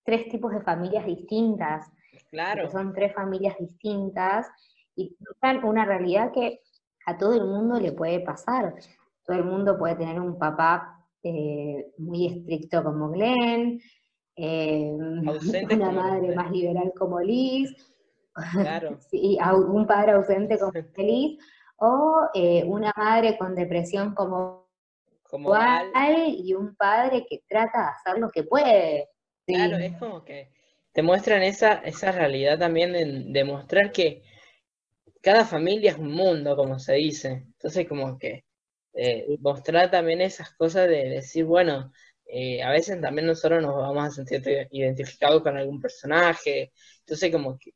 tres 0.04 0.28
tipos 0.30 0.52
de 0.52 0.62
familias 0.62 1.04
distintas. 1.04 1.90
Claro. 2.30 2.70
Son 2.70 2.94
tres 2.94 3.14
familias 3.14 3.56
distintas 3.58 4.48
y 4.96 5.14
tocan 5.16 5.64
una 5.64 5.84
realidad 5.84 6.32
que 6.32 6.60
a 7.04 7.18
todo 7.18 7.34
el 7.34 7.44
mundo 7.44 7.78
le 7.78 7.92
puede 7.92 8.20
pasar. 8.20 8.74
Todo 9.24 9.36
el 9.36 9.44
mundo 9.44 9.78
puede 9.78 9.96
tener 9.96 10.18
un 10.18 10.38
papá 10.38 11.06
eh, 11.22 11.92
muy 11.98 12.26
estricto 12.26 12.82
como 12.82 13.10
Glenn, 13.10 13.80
eh, 14.34 14.90
una 15.70 15.90
madre 15.90 16.34
más 16.34 16.50
liberal 16.50 16.92
como 16.98 17.20
Liz, 17.20 17.91
Claro. 18.52 18.98
sí, 19.10 19.38
un 19.54 19.86
padre 19.86 20.12
ausente 20.12 20.58
como 20.58 20.72
feliz, 20.94 21.38
o 21.76 22.28
eh, 22.34 22.64
una 22.64 22.92
madre 22.96 23.36
con 23.36 23.54
depresión 23.54 24.14
como, 24.14 24.68
como 25.22 25.54
y 26.28 26.54
un 26.54 26.76
padre 26.76 27.26
que 27.28 27.42
trata 27.48 27.78
de 27.78 27.88
hacer 27.88 28.18
lo 28.20 28.30
que 28.30 28.44
puede. 28.44 29.08
Claro, 29.46 29.76
es 29.76 29.96
como 29.98 30.24
que 30.24 30.50
te 30.92 31.02
muestran 31.02 31.42
esa, 31.42 31.74
esa 31.74 32.12
realidad 32.12 32.58
también 32.58 32.92
de, 32.92 33.24
de 33.26 33.44
mostrar 33.44 33.90
que 33.90 34.22
cada 35.20 35.44
familia 35.44 35.92
es 35.92 35.98
un 35.98 36.12
mundo, 36.12 36.56
como 36.56 36.78
se 36.78 36.94
dice. 36.94 37.44
Entonces, 37.46 37.88
como 37.88 38.18
que 38.18 38.44
eh, 38.94 39.36
mostrar 39.40 39.90
también 39.90 40.20
esas 40.20 40.52
cosas 40.54 40.88
de 40.88 41.08
decir, 41.08 41.44
bueno, 41.44 41.92
eh, 42.26 42.62
a 42.62 42.70
veces 42.70 43.00
también 43.00 43.26
nosotros 43.26 43.62
nos 43.62 43.74
vamos 43.74 44.04
a 44.04 44.10
sentir 44.10 44.68
identificados 44.70 45.42
con 45.42 45.56
algún 45.56 45.80
personaje. 45.80 46.72
Entonces, 47.00 47.32
como 47.32 47.58
que 47.58 47.72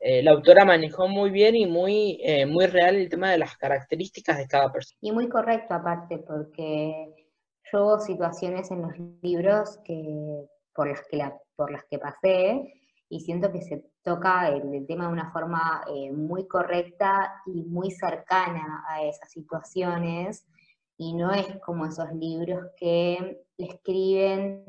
eh, 0.00 0.22
la 0.22 0.32
autora 0.32 0.64
manejó 0.64 1.08
muy 1.08 1.30
bien 1.30 1.56
y 1.56 1.66
muy, 1.66 2.20
muy 2.48 2.66
real 2.66 2.96
el 2.96 3.08
tema 3.08 3.30
de 3.30 3.38
las 3.38 3.56
características 3.56 4.38
de 4.38 4.46
cada 4.46 4.70
persona. 4.70 4.98
Y 5.00 5.12
muy 5.12 5.28
correcto 5.28 5.74
aparte, 5.74 6.18
porque 6.18 7.28
yo 7.72 7.84
hubo 7.84 7.98
situaciones 7.98 8.70
en 8.70 8.82
los 8.82 8.92
libros 9.22 9.78
que, 9.84 10.46
por, 10.74 10.88
las 10.88 11.02
que 11.08 11.16
la, 11.16 11.36
por 11.56 11.70
las 11.70 11.84
que 11.84 11.98
pasé 11.98 12.74
y 13.08 13.20
siento 13.20 13.50
que 13.50 13.62
se 13.62 13.84
toca 14.02 14.48
el, 14.48 14.86
tema 14.86 15.06
de 15.06 15.12
una 15.12 15.30
forma 15.32 15.84
eh, 15.94 16.12
muy 16.12 16.46
correcta 16.46 17.42
y 17.46 17.64
muy 17.64 17.90
cercana 17.90 18.84
a 18.88 19.02
esas 19.02 19.30
situaciones 19.30 20.46
y 20.96 21.14
no 21.14 21.32
es 21.32 21.46
como 21.60 21.86
esos 21.86 22.12
libros 22.12 22.66
que 22.76 23.42
escriben 23.56 24.64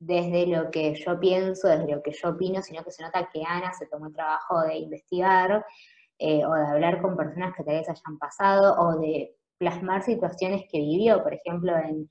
desde 0.00 0.46
lo 0.48 0.70
que 0.70 0.94
yo 0.94 1.20
pienso, 1.20 1.68
desde 1.68 1.94
lo 1.94 2.02
que 2.02 2.10
yo 2.10 2.30
opino, 2.30 2.60
sino 2.62 2.82
que 2.82 2.90
se 2.90 3.04
nota 3.04 3.28
que 3.32 3.44
Ana 3.46 3.72
se 3.72 3.86
tomó 3.86 4.08
el 4.08 4.14
trabajo 4.14 4.62
de 4.62 4.78
investigar 4.78 5.64
eh, 6.18 6.44
o 6.44 6.52
de 6.52 6.66
hablar 6.66 7.00
con 7.00 7.16
personas 7.16 7.54
que 7.54 7.62
tal 7.62 7.76
vez 7.76 7.88
hayan 7.88 8.18
pasado 8.18 8.74
o 8.80 8.98
de 8.98 9.36
plasmar 9.58 10.02
situaciones 10.02 10.64
que 10.68 10.78
vivió. 10.78 11.22
Por 11.22 11.34
ejemplo, 11.34 11.76
en 11.76 12.08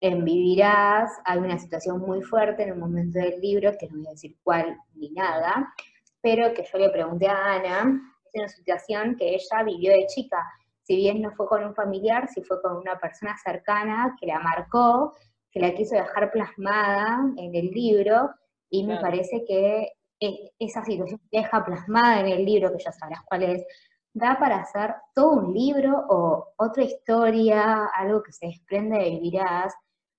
en 0.00 0.24
Vivirás 0.24 1.10
hay 1.24 1.38
una 1.38 1.58
situación 1.58 2.00
muy 2.00 2.22
fuerte 2.22 2.62
en 2.62 2.72
un 2.72 2.80
momento 2.80 3.18
del 3.18 3.38
libro, 3.40 3.72
que 3.78 3.86
no 3.88 3.98
voy 3.98 4.06
a 4.06 4.10
decir 4.12 4.36
cuál 4.42 4.76
ni 4.94 5.10
nada, 5.10 5.74
pero 6.22 6.54
que 6.54 6.64
yo 6.64 6.78
le 6.78 6.88
pregunté 6.88 7.26
a 7.28 7.54
Ana, 7.54 8.00
es 8.24 8.34
una 8.34 8.48
situación 8.48 9.16
que 9.16 9.34
ella 9.34 9.62
vivió 9.62 9.92
de 9.92 10.06
chica, 10.06 10.42
si 10.82 10.96
bien 10.96 11.20
no 11.20 11.30
fue 11.32 11.46
con 11.46 11.64
un 11.64 11.74
familiar, 11.74 12.28
si 12.28 12.42
fue 12.42 12.62
con 12.62 12.78
una 12.78 12.98
persona 12.98 13.36
cercana 13.36 14.16
que 14.18 14.26
la 14.26 14.40
marcó, 14.40 15.14
que 15.50 15.60
la 15.60 15.74
quiso 15.74 15.94
dejar 15.94 16.30
plasmada 16.30 17.32
en 17.36 17.54
el 17.54 17.70
libro, 17.70 18.30
y 18.68 18.84
me 18.84 19.00
parece 19.00 19.44
que 19.46 19.92
e, 20.20 20.52
esa 20.58 20.84
situación 20.84 21.20
deja 21.32 21.64
plasmada 21.64 22.20
en 22.20 22.28
el 22.28 22.44
libro, 22.44 22.70
que 22.72 22.82
ya 22.82 22.92
sabrás 22.92 23.20
cuál 23.26 23.42
es, 23.42 23.64
da 24.12 24.38
para 24.38 24.58
hacer 24.58 24.94
todo 25.14 25.32
un 25.32 25.54
libro 25.54 26.04
o 26.08 26.52
otra 26.56 26.84
historia, 26.84 27.86
algo 27.94 28.22
que 28.22 28.32
se 28.32 28.46
desprende 28.46 28.98
de 28.98 29.10
Vivirás, 29.10 29.74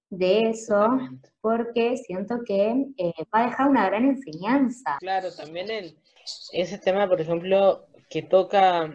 de 0.10 0.50
eso, 0.50 0.88
porque 1.40 1.96
siento 1.98 2.40
que 2.46 2.86
eh, 2.98 3.14
va 3.34 3.40
a 3.40 3.46
dejar 3.46 3.70
una 3.70 3.88
gran 3.88 4.06
enseñanza. 4.06 4.98
Claro, 5.00 5.34
también 5.34 5.72
en 5.72 5.96
ese 6.52 6.78
tema, 6.78 7.08
por 7.08 7.22
ejemplo, 7.22 7.88
que 8.10 8.22
toca, 8.22 8.94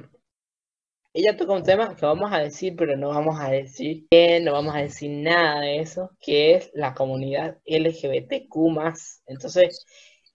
ella 1.16 1.36
toca 1.36 1.54
un 1.54 1.62
tema 1.62 1.96
que 1.96 2.04
vamos 2.04 2.30
a 2.30 2.40
decir, 2.40 2.74
pero 2.76 2.94
no 2.96 3.08
vamos 3.08 3.40
a 3.40 3.50
decir 3.50 4.06
que 4.10 4.38
no 4.40 4.52
vamos 4.52 4.74
a 4.74 4.82
decir 4.82 5.10
nada 5.10 5.60
de 5.62 5.80
eso, 5.80 6.10
que 6.20 6.54
es 6.54 6.70
la 6.74 6.92
comunidad 6.92 7.58
LGBTQ+. 7.64 8.50
Entonces, 9.26 9.86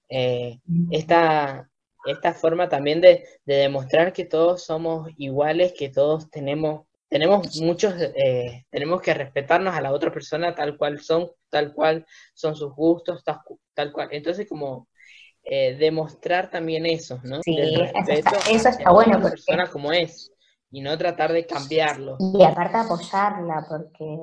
eh, 0.09 0.59
esta, 0.89 1.69
esta 2.05 2.33
forma 2.33 2.67
también 2.67 2.99
de, 2.99 3.23
de 3.45 3.55
demostrar 3.55 4.11
que 4.11 4.25
todos 4.25 4.63
somos 4.63 5.09
iguales, 5.17 5.73
que 5.77 5.89
todos 5.89 6.31
tenemos 6.31 6.87
tenemos 7.11 7.57
muchos, 7.57 7.93
eh, 7.99 8.65
tenemos 8.69 9.01
que 9.01 9.13
respetarnos 9.13 9.75
a 9.75 9.81
la 9.81 9.91
otra 9.91 10.13
persona 10.13 10.55
tal 10.55 10.77
cual 10.77 11.01
son, 11.01 11.29
tal 11.49 11.73
cual 11.73 12.05
son 12.33 12.55
sus 12.55 12.73
gustos, 12.73 13.21
tal, 13.75 13.91
cual. 13.91 14.07
Entonces, 14.11 14.47
como 14.47 14.87
eh, 15.43 15.75
demostrar 15.75 16.49
también 16.49 16.85
eso, 16.85 17.19
¿no? 17.25 17.41
Sí, 17.43 17.57
eso 18.49 18.69
está, 18.69 18.91
bueno. 18.91 19.19
Porque... 19.19 19.31
persona 19.31 19.67
como 19.67 19.91
es, 19.91 20.31
y 20.71 20.81
no 20.81 20.97
tratar 20.97 21.31
de 21.31 21.45
cambiarlo. 21.45 22.17
Y 22.19 22.43
aparte 22.43 22.77
apoyarla, 22.77 23.65
porque 23.69 24.17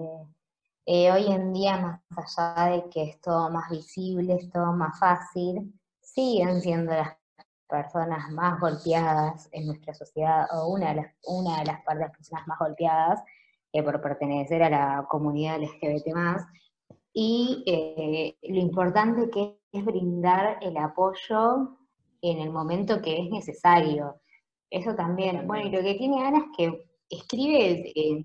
eh, 0.86 1.12
hoy 1.12 1.26
en 1.30 1.52
día, 1.52 2.02
más 2.08 2.38
allá 2.38 2.72
de 2.72 2.90
que 2.90 3.02
es 3.04 3.20
todo 3.20 3.50
más 3.50 3.70
visible, 3.70 4.34
es 4.34 4.50
todo 4.50 4.72
más 4.72 4.98
fácil, 4.98 5.72
siguen 6.00 6.60
siendo 6.60 6.92
las 6.92 7.16
personas 7.68 8.30
más 8.30 8.58
golpeadas 8.58 9.48
en 9.52 9.66
nuestra 9.66 9.92
sociedad, 9.94 10.46
o 10.52 10.68
una 10.68 10.90
de 10.90 10.94
las, 10.96 11.14
una 11.24 11.58
de 11.58 11.66
las 11.66 11.82
personas 11.82 12.46
más 12.46 12.58
golpeadas 12.58 13.22
eh, 13.72 13.82
por 13.82 14.00
pertenecer 14.00 14.62
a 14.62 14.70
la 14.70 15.06
comunidad 15.08 15.60
LGBT 15.60 16.08
y 17.20 17.64
eh, 17.66 18.36
lo 18.42 18.60
importante 18.60 19.28
que 19.28 19.58
es 19.72 19.84
brindar 19.84 20.58
el 20.60 20.76
apoyo 20.76 21.76
en 22.22 22.38
el 22.38 22.50
momento 22.50 23.02
que 23.02 23.20
es 23.20 23.30
necesario. 23.30 24.20
Eso 24.70 24.94
también, 24.94 25.46
bueno, 25.46 25.68
y 25.68 25.70
lo 25.70 25.82
que 25.82 25.94
tiene 25.94 26.26
Ana 26.26 26.38
es 26.38 26.56
que 26.56 26.88
escribe, 27.10 27.92
eh, 27.94 28.24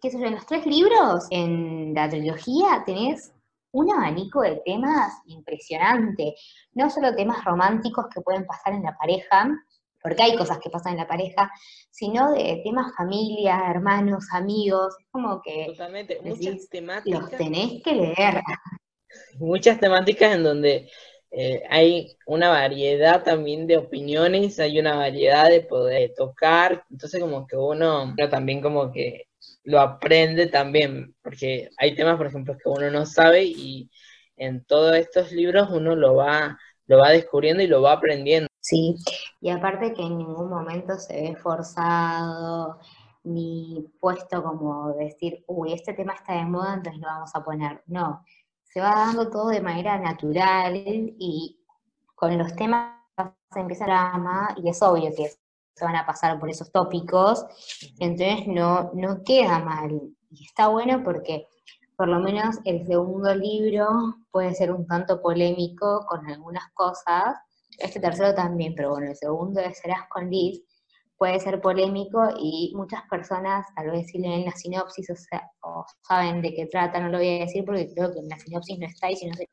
qué 0.00 0.10
sé 0.10 0.18
yo, 0.18 0.26
en 0.26 0.34
los 0.34 0.46
tres 0.46 0.64
libros, 0.66 1.26
en 1.30 1.92
la 1.94 2.08
trilogía, 2.08 2.82
tenés 2.86 3.32
un 3.72 3.90
abanico 3.90 4.42
de 4.42 4.62
temas 4.64 5.12
impresionante. 5.26 6.34
No 6.74 6.90
solo 6.90 7.14
temas 7.14 7.44
románticos 7.44 8.06
que 8.12 8.20
pueden 8.20 8.46
pasar 8.46 8.74
en 8.74 8.82
la 8.82 8.96
pareja, 8.96 9.50
porque 10.02 10.22
hay 10.22 10.36
cosas 10.36 10.58
que 10.58 10.70
pasan 10.70 10.92
en 10.92 10.98
la 10.98 11.06
pareja, 11.06 11.50
sino 11.90 12.32
de 12.32 12.60
temas 12.64 12.92
familia, 12.96 13.62
hermanos, 13.70 14.26
amigos. 14.32 14.94
Es 14.98 15.06
como 15.10 15.40
que. 15.40 15.66
Totalmente, 15.66 16.20
muchas 16.22 16.68
temáticas. 16.68 17.20
Los 17.20 17.30
tenés 17.30 17.82
que 17.82 17.94
leer. 17.94 18.42
Muchas 19.38 19.78
temáticas 19.78 20.34
en 20.34 20.42
donde 20.42 20.90
eh, 21.34 21.62
hay 21.70 22.14
una 22.26 22.50
variedad 22.50 23.24
también 23.24 23.66
de 23.66 23.78
opiniones, 23.78 24.60
hay 24.60 24.78
una 24.78 24.96
variedad 24.96 25.48
de 25.48 25.62
poder 25.62 26.12
tocar. 26.14 26.84
Entonces, 26.90 27.20
como 27.20 27.46
que 27.46 27.56
uno, 27.56 28.12
pero 28.14 28.28
también 28.28 28.60
como 28.60 28.92
que 28.92 29.28
lo 29.64 29.80
aprende 29.80 30.46
también, 30.48 31.14
porque 31.22 31.70
hay 31.78 31.94
temas, 31.94 32.18
por 32.18 32.26
ejemplo, 32.26 32.54
que 32.54 32.68
uno 32.68 32.90
no 32.90 33.06
sabe 33.06 33.44
y 33.44 33.90
en 34.36 34.64
todos 34.64 34.94
estos 34.96 35.32
libros 35.32 35.70
uno 35.70 35.96
lo 35.96 36.16
va, 36.16 36.58
lo 36.86 36.98
va 36.98 37.10
descubriendo 37.10 37.62
y 37.62 37.66
lo 37.66 37.80
va 37.80 37.92
aprendiendo. 37.92 38.48
Sí, 38.60 38.96
y 39.40 39.50
aparte 39.50 39.94
que 39.94 40.02
en 40.02 40.18
ningún 40.18 40.50
momento 40.50 40.98
se 40.98 41.14
ve 41.14 41.36
forzado 41.36 42.78
ni 43.24 43.88
puesto 44.00 44.42
como 44.42 44.92
decir, 44.94 45.44
uy, 45.46 45.72
este 45.72 45.94
tema 45.94 46.14
está 46.14 46.34
de 46.34 46.44
moda, 46.44 46.74
entonces 46.74 47.00
lo 47.00 47.06
vamos 47.06 47.30
a 47.34 47.42
poner. 47.44 47.82
No, 47.86 48.24
se 48.72 48.80
va 48.80 48.90
dando 48.90 49.28
todo 49.30 49.48
de 49.48 49.60
manera 49.60 49.98
natural 49.98 50.74
y 50.84 51.58
con 52.14 52.38
los 52.38 52.54
temas 52.54 52.98
se 53.52 53.60
empieza 53.60 53.84
a 53.86 54.14
amar 54.14 54.54
y 54.56 54.68
es 54.68 54.80
obvio 54.82 55.10
que 55.14 55.30
se 55.74 55.84
van 55.84 55.96
a 55.96 56.06
pasar 56.06 56.38
por 56.38 56.48
esos 56.50 56.70
tópicos, 56.70 57.44
entonces 57.98 58.46
no, 58.46 58.90
no 58.94 59.22
queda 59.24 59.58
mal. 59.58 60.00
Y 60.30 60.44
está 60.44 60.68
bueno 60.68 61.02
porque 61.02 61.46
por 61.96 62.08
lo 62.08 62.20
menos 62.20 62.58
el 62.64 62.86
segundo 62.86 63.34
libro 63.34 63.86
puede 64.30 64.54
ser 64.54 64.72
un 64.72 64.86
tanto 64.86 65.20
polémico 65.20 66.06
con 66.08 66.26
algunas 66.26 66.64
cosas, 66.72 67.36
este 67.78 68.00
tercero 68.00 68.34
también, 68.34 68.74
pero 68.74 68.90
bueno, 68.90 69.10
el 69.10 69.16
segundo 69.16 69.60
Serás 69.74 70.08
con 70.08 70.30
Liz 70.30 70.62
puede 71.22 71.38
ser 71.38 71.60
polémico 71.60 72.20
y 72.36 72.72
muchas 72.74 73.02
personas 73.08 73.64
tal 73.76 73.92
vez 73.92 74.08
si 74.08 74.18
leen 74.18 74.44
la 74.44 74.50
sinopsis 74.50 75.08
o, 75.08 75.14
sea, 75.14 75.48
o 75.60 75.86
saben 76.02 76.42
de 76.42 76.52
qué 76.52 76.66
trata, 76.66 76.98
no 76.98 77.10
lo 77.10 77.18
voy 77.18 77.36
a 77.36 77.44
decir 77.44 77.64
porque 77.64 77.86
creo 77.94 78.12
que 78.12 78.18
en 78.18 78.28
la 78.28 78.36
sinopsis 78.40 78.76
no 78.80 78.88
está 78.88 79.08
y 79.08 79.14
si 79.14 79.26
no 79.28 79.34
se 79.36 79.48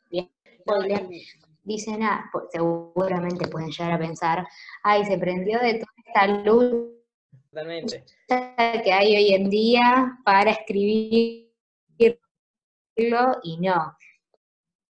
dicen, 1.64 2.02
ah, 2.02 2.28
pues, 2.32 2.46
seguramente 2.52 3.48
pueden 3.48 3.70
llegar 3.70 3.92
a 3.92 4.00
pensar, 4.00 4.48
ay, 4.82 5.06
se 5.06 5.20
prendió 5.20 5.60
de 5.60 5.76
toda 5.76 5.94
esta 6.08 6.28
luz 6.44 6.90
que 8.84 8.92
hay 8.92 9.16
hoy 9.16 9.34
en 9.36 9.52
día 9.52 10.18
para 10.26 10.50
escribirlo 10.50 11.52
y 13.44 13.58
no. 13.60 13.96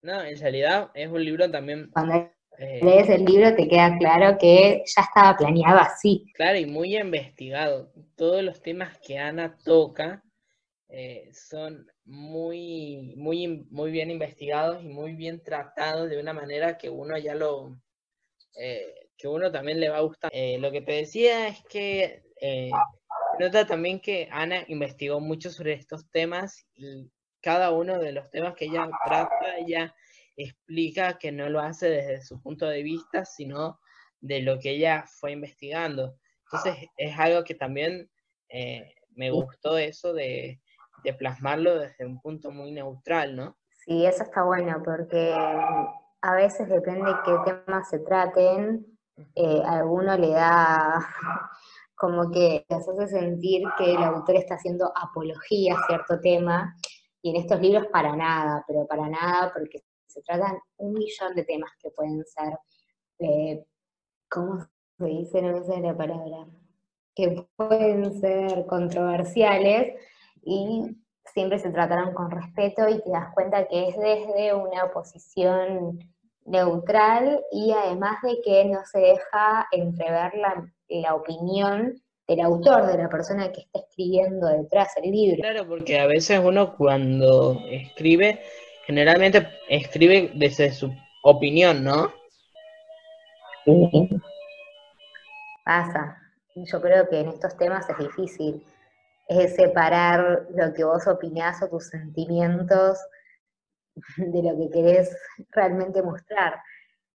No, 0.00 0.22
en 0.22 0.40
realidad 0.40 0.90
es 0.94 1.10
un 1.10 1.22
libro 1.22 1.50
también... 1.50 1.90
Cuando 1.92 2.32
eh, 2.62 2.78
lees 2.82 3.08
el 3.08 3.24
libro 3.24 3.54
te 3.56 3.66
queda 3.66 3.96
claro 3.96 4.36
que 4.38 4.82
ya 4.84 5.02
estaba 5.02 5.34
planeado 5.34 5.78
así. 5.78 6.26
Claro, 6.34 6.58
y 6.58 6.66
muy 6.66 6.94
investigado. 6.94 7.90
Todos 8.16 8.42
los 8.42 8.60
temas 8.60 8.98
que 8.98 9.16
Ana 9.16 9.56
toca 9.64 10.22
eh, 10.90 11.30
son 11.32 11.90
muy, 12.04 13.14
muy, 13.16 13.66
muy 13.70 13.90
bien 13.90 14.10
investigados 14.10 14.84
y 14.84 14.88
muy 14.88 15.14
bien 15.14 15.42
tratados 15.42 16.10
de 16.10 16.20
una 16.20 16.34
manera 16.34 16.76
que 16.76 16.90
uno 16.90 17.16
ya 17.16 17.34
lo, 17.34 17.80
eh, 18.58 19.08
que 19.16 19.26
uno 19.26 19.50
también 19.50 19.80
le 19.80 19.88
va 19.88 19.96
a 19.96 20.02
gustar. 20.02 20.30
Lo 20.58 20.70
que 20.70 20.82
te 20.82 20.92
decía 20.92 21.48
es 21.48 21.62
que 21.64 22.22
nota 23.38 23.66
también 23.66 24.00
que 24.00 24.28
Ana 24.30 24.64
investigó 24.68 25.18
mucho 25.18 25.48
sobre 25.48 25.72
estos 25.72 26.10
temas 26.10 26.66
y 26.74 27.10
cada 27.40 27.70
uno 27.70 27.98
de 27.98 28.12
los 28.12 28.30
temas 28.30 28.54
que 28.54 28.66
ella 28.66 28.86
trata, 29.06 29.56
ella 29.56 29.94
explica 30.44 31.18
que 31.18 31.32
no 31.32 31.48
lo 31.48 31.60
hace 31.60 31.88
desde 31.88 32.22
su 32.22 32.40
punto 32.40 32.66
de 32.66 32.82
vista, 32.82 33.24
sino 33.24 33.80
de 34.20 34.42
lo 34.42 34.58
que 34.58 34.70
ella 34.70 35.04
fue 35.06 35.32
investigando. 35.32 36.16
Entonces 36.44 36.88
es 36.96 37.18
algo 37.18 37.44
que 37.44 37.54
también 37.54 38.10
me 39.14 39.30
gustó 39.30 39.78
eso 39.78 40.12
de, 40.12 40.60
de 41.04 41.14
plasmarlo 41.14 41.78
desde 41.78 42.06
un 42.06 42.20
punto 42.20 42.50
muy 42.50 42.72
neutral, 42.72 43.36
¿no? 43.36 43.56
Sí, 43.84 44.04
eso 44.04 44.22
está 44.22 44.42
bueno, 44.42 44.82
porque 44.84 45.34
a 46.22 46.34
veces 46.34 46.68
depende 46.68 47.10
de 47.10 47.16
qué 47.24 47.32
temas 47.64 47.88
se 47.88 47.98
traten, 48.00 48.86
eh, 49.34 49.62
a 49.64 49.78
alguno 49.78 50.16
le 50.16 50.30
da 50.30 51.06
como 51.94 52.30
que 52.30 52.64
les 52.68 52.88
hace 52.88 53.08
sentir 53.08 53.62
que 53.76 53.92
el 53.92 54.02
autor 54.02 54.36
está 54.36 54.54
haciendo 54.54 54.92
apología 54.96 55.74
a 55.74 55.86
cierto 55.86 56.20
tema, 56.20 56.74
y 57.22 57.30
en 57.30 57.36
estos 57.36 57.60
libros 57.60 57.86
para 57.92 58.16
nada, 58.16 58.64
pero 58.66 58.86
para 58.86 59.08
nada, 59.08 59.52
porque 59.52 59.82
se 60.10 60.22
tratan 60.22 60.58
un 60.78 60.92
millón 60.94 61.34
de 61.34 61.44
temas 61.44 61.70
que 61.80 61.90
pueden 61.90 62.24
ser, 62.24 62.58
eh, 63.20 63.64
¿cómo 64.28 64.66
se 64.98 65.04
dice? 65.04 65.42
No 65.42 65.64
sé 65.64 65.80
la 65.80 65.96
palabra, 65.96 66.46
que 67.14 67.46
pueden 67.56 68.20
ser 68.20 68.66
controversiales 68.66 69.94
y 70.42 70.96
siempre 71.32 71.58
se 71.58 71.70
trataron 71.70 72.12
con 72.12 72.30
respeto 72.30 72.88
y 72.88 73.00
te 73.02 73.10
das 73.10 73.32
cuenta 73.34 73.68
que 73.68 73.88
es 73.88 73.96
desde 73.96 74.54
una 74.54 74.90
posición 74.90 75.98
neutral 76.44 77.44
y 77.52 77.72
además 77.72 78.16
de 78.22 78.40
que 78.42 78.64
no 78.64 78.80
se 78.84 78.98
deja 78.98 79.68
entrever 79.70 80.34
la, 80.34 80.72
la 80.88 81.14
opinión 81.14 82.02
del 82.26 82.40
autor, 82.40 82.86
de 82.86 82.98
la 82.98 83.08
persona 83.08 83.50
que 83.50 83.62
está 83.62 83.80
escribiendo 83.80 84.46
detrás 84.48 84.94
del 84.94 85.10
libro. 85.10 85.38
Claro, 85.40 85.66
porque 85.66 85.98
a 85.98 86.06
veces 86.06 86.40
uno 86.42 86.76
cuando 86.76 87.60
escribe, 87.68 88.40
generalmente 88.90 89.46
escribe 89.68 90.32
desde 90.34 90.72
su 90.72 90.92
opinión, 91.22 91.84
¿no? 91.84 92.12
Sí. 93.64 94.10
Pasa. 95.64 96.16
Yo 96.56 96.80
creo 96.80 97.08
que 97.08 97.20
en 97.20 97.28
estos 97.28 97.56
temas 97.56 97.88
es 97.88 97.98
difícil 97.98 98.66
es 99.28 99.54
separar 99.54 100.48
lo 100.56 100.74
que 100.74 100.82
vos 100.82 101.06
opinás 101.06 101.62
o 101.62 101.68
tus 101.68 101.86
sentimientos 101.86 102.98
de 104.16 104.42
lo 104.42 104.58
que 104.58 104.70
querés 104.70 105.16
realmente 105.50 106.02
mostrar. 106.02 106.60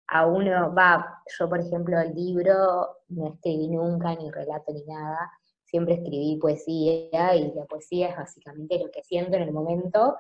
A 0.07 0.27
uno 0.27 0.73
va, 0.73 1.23
yo 1.37 1.49
por 1.49 1.59
ejemplo 1.59 1.99
el 1.99 2.15
libro 2.15 2.99
no 3.09 3.35
escribí 3.35 3.69
nunca 3.69 4.15
ni 4.15 4.31
relato 4.31 4.73
ni 4.73 4.85
nada, 4.85 5.29
siempre 5.65 5.95
escribí 5.95 6.39
poesía 6.41 7.35
y 7.35 7.53
la 7.53 7.65
poesía 7.65 8.11
es 8.11 8.17
básicamente 8.17 8.79
lo 8.79 8.93
que 8.93 9.03
siento 9.03 9.37
en 9.37 9.43
el 9.43 9.53
momento 9.53 10.17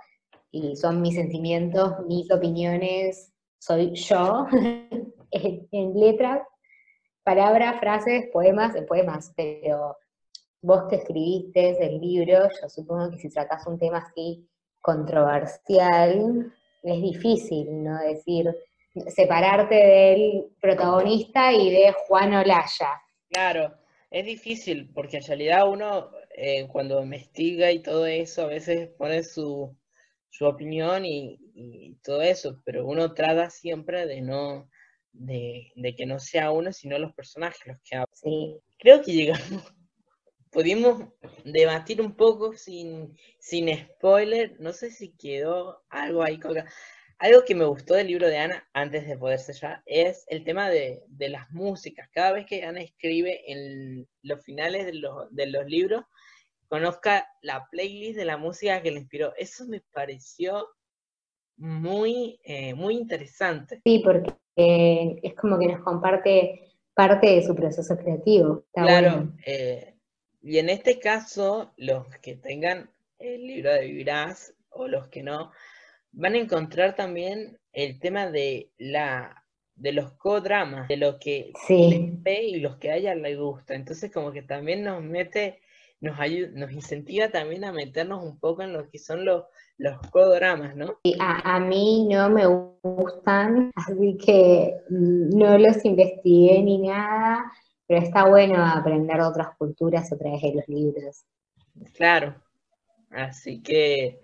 y 0.54 0.76
son 0.76 1.02
mis 1.02 1.16
sentimientos, 1.16 2.06
mis 2.06 2.30
opiniones, 2.30 3.32
soy 3.58 3.92
yo 3.94 4.46
en, 5.32 6.00
letras, 6.00 6.46
palabras, 7.24 7.80
frases, 7.80 8.28
poemas, 8.32 8.76
en 8.76 8.86
poemas, 8.86 9.32
pero 9.36 9.96
vos 10.62 10.84
que 10.88 10.96
escribiste 10.96 11.84
el 11.84 12.00
libro, 12.00 12.48
yo 12.48 12.68
supongo 12.68 13.10
que 13.10 13.18
si 13.18 13.30
tratás 13.30 13.66
un 13.66 13.78
tema 13.80 13.98
así 13.98 14.48
controversial, 14.80 16.52
es 16.84 17.02
difícil, 17.02 17.82
¿no? 17.82 17.98
Decir, 17.98 18.54
separarte 19.08 19.74
del 19.74 20.52
protagonista 20.60 21.52
y 21.52 21.72
de 21.72 21.92
Juan 22.06 22.32
Olaya. 22.32 23.02
Claro, 23.28 23.74
es 24.08 24.24
difícil, 24.24 24.88
porque 24.94 25.16
en 25.16 25.24
realidad 25.24 25.68
uno 25.68 26.10
eh, 26.36 26.68
cuando 26.68 27.02
investiga 27.02 27.72
y 27.72 27.82
todo 27.82 28.06
eso, 28.06 28.42
a 28.42 28.46
veces 28.46 28.88
pone 28.96 29.24
su, 29.24 29.76
opinión 30.42 31.04
y, 31.04 31.38
todo 32.02 32.22
eso, 32.22 32.60
pero 32.64 32.86
uno 32.86 33.14
trata 33.14 33.48
siempre 33.50 34.06
de 34.06 34.20
no, 34.20 34.68
de, 35.12 35.72
que 35.96 36.06
no 36.06 36.18
sea 36.18 36.50
uno, 36.50 36.72
sino 36.72 36.98
los 36.98 37.14
personajes 37.14 37.66
los 37.66 37.78
que 37.84 37.96
hablan. 37.96 38.08
Sí. 38.14 38.60
Creo 38.78 39.00
que 39.00 39.12
llegamos 39.12 39.48
pudimos 40.54 41.08
debatir 41.44 42.00
un 42.00 42.14
poco 42.16 42.54
sin, 42.54 43.18
sin 43.38 43.76
spoiler. 43.76 44.58
No 44.60 44.72
sé 44.72 44.90
si 44.90 45.10
quedó 45.16 45.82
algo 45.90 46.22
ahí. 46.22 46.38
Algo 47.18 47.44
que 47.44 47.54
me 47.54 47.64
gustó 47.64 47.94
del 47.94 48.06
libro 48.06 48.28
de 48.28 48.38
Ana, 48.38 48.68
antes 48.72 49.06
de 49.06 49.18
poder 49.18 49.38
sellar, 49.38 49.82
es 49.86 50.24
el 50.28 50.44
tema 50.44 50.70
de, 50.70 51.02
las 51.18 51.50
músicas. 51.50 52.08
Cada 52.12 52.32
vez 52.32 52.46
que 52.46 52.64
Ana 52.64 52.80
escribe 52.80 53.40
en 53.50 54.06
los 54.22 54.42
finales 54.44 54.86
de 54.86 54.94
los, 54.94 55.34
de 55.34 55.46
los 55.46 55.66
libros, 55.66 56.04
conozca 56.68 57.28
la 57.42 57.68
playlist 57.70 58.16
de 58.16 58.24
la 58.24 58.36
música 58.36 58.82
que 58.82 58.90
le 58.90 59.00
inspiró. 59.00 59.34
Eso 59.36 59.66
me 59.66 59.80
pareció 59.80 60.66
muy, 61.56 62.40
eh, 62.44 62.74
muy 62.74 62.96
interesante. 62.96 63.80
Sí, 63.84 64.00
porque 64.04 64.34
es 64.56 65.34
como 65.34 65.58
que 65.58 65.66
nos 65.66 65.82
comparte 65.82 66.72
parte 66.94 67.26
de 67.26 67.42
su 67.42 67.54
proceso 67.54 67.96
creativo. 67.96 68.64
claro, 68.72 69.32
eh, 69.44 69.94
y 70.42 70.58
en 70.58 70.68
este 70.68 70.98
caso, 70.98 71.72
los 71.76 72.06
que 72.18 72.36
tengan 72.36 72.90
el 73.18 73.46
libro 73.46 73.72
de 73.72 73.86
Vivirás 73.86 74.54
o 74.70 74.88
los 74.88 75.08
que 75.08 75.22
no, 75.22 75.52
van 76.12 76.34
a 76.34 76.38
encontrar 76.38 76.94
también 76.94 77.58
el 77.72 77.98
tema 77.98 78.30
de 78.30 78.70
la 78.78 79.44
de 79.76 79.92
los 79.92 80.12
codramas, 80.12 80.86
de 80.88 80.96
lo 80.96 81.18
que 81.18 81.52
les 81.68 82.22
ve 82.22 82.44
y 82.44 82.60
los 82.60 82.76
que 82.76 82.90
a 82.90 82.96
ella 82.96 83.14
le 83.14 83.36
gusta. 83.36 83.74
Entonces 83.74 84.12
como 84.12 84.32
que 84.32 84.42
también 84.42 84.84
nos 84.84 85.02
mete, 85.02 85.60
nos 86.04 86.20
ayuda, 86.20 86.50
nos 86.52 86.70
incentiva 86.72 87.30
también 87.30 87.64
a 87.64 87.72
meternos 87.72 88.22
un 88.22 88.38
poco 88.38 88.62
en 88.62 88.72
lo 88.72 88.88
que 88.88 88.98
son 88.98 89.24
los, 89.24 89.44
los 89.78 89.98
codramas, 90.10 90.76
¿no? 90.76 90.98
a, 91.18 91.56
a 91.56 91.60
mí 91.60 92.06
no 92.08 92.28
me 92.28 92.46
gustan, 92.46 93.72
así 93.74 94.16
que 94.18 94.76
no 94.90 95.58
los 95.58 95.84
investigué 95.84 96.62
ni 96.62 96.78
nada, 96.78 97.50
pero 97.86 98.02
está 98.02 98.28
bueno 98.28 98.62
aprender 98.64 99.20
otras 99.20 99.56
culturas 99.56 100.12
a 100.12 100.18
través 100.18 100.42
de 100.42 100.54
los 100.54 100.68
libros. 100.68 101.24
Claro, 101.94 102.36
así 103.10 103.62
que 103.62 104.20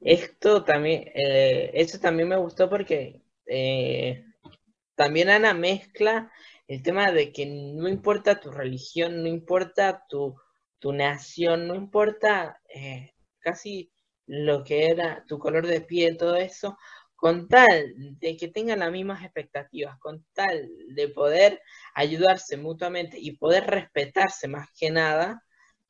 esto 0.00 0.62
también, 0.64 1.10
eh, 1.14 1.70
eso 1.74 1.98
también 1.98 2.28
me 2.28 2.36
gustó 2.36 2.68
porque 2.68 3.22
eh, 3.46 4.24
también 4.94 5.30
Ana 5.30 5.54
mezcla 5.54 6.30
el 6.68 6.82
tema 6.82 7.10
de 7.12 7.32
que 7.32 7.46
no 7.46 7.88
importa 7.88 8.40
tu 8.40 8.50
religión, 8.50 9.22
no 9.22 9.28
importa 9.28 10.04
tu, 10.06 10.36
nación, 10.92 11.66
no 11.68 11.74
importa 11.74 12.60
eh, 12.74 13.12
casi 13.40 13.90
lo 14.26 14.64
que 14.64 14.86
era 14.86 15.24
tu 15.26 15.38
color 15.38 15.66
de 15.66 15.80
piel, 15.80 16.16
todo 16.16 16.36
eso, 16.36 16.76
con 17.16 17.48
tal 17.48 17.94
de 18.20 18.36
que 18.36 18.48
tengan 18.48 18.78
las 18.80 18.92
mismas 18.92 19.24
expectativas, 19.24 19.98
con 19.98 20.24
tal 20.34 20.68
de 20.90 21.08
poder 21.08 21.60
ayudarse 21.94 22.56
mutuamente 22.56 23.18
y 23.18 23.36
poder 23.36 23.64
respetarse 23.66 24.46
más 24.48 24.68
que 24.78 24.90
nada, 24.90 25.42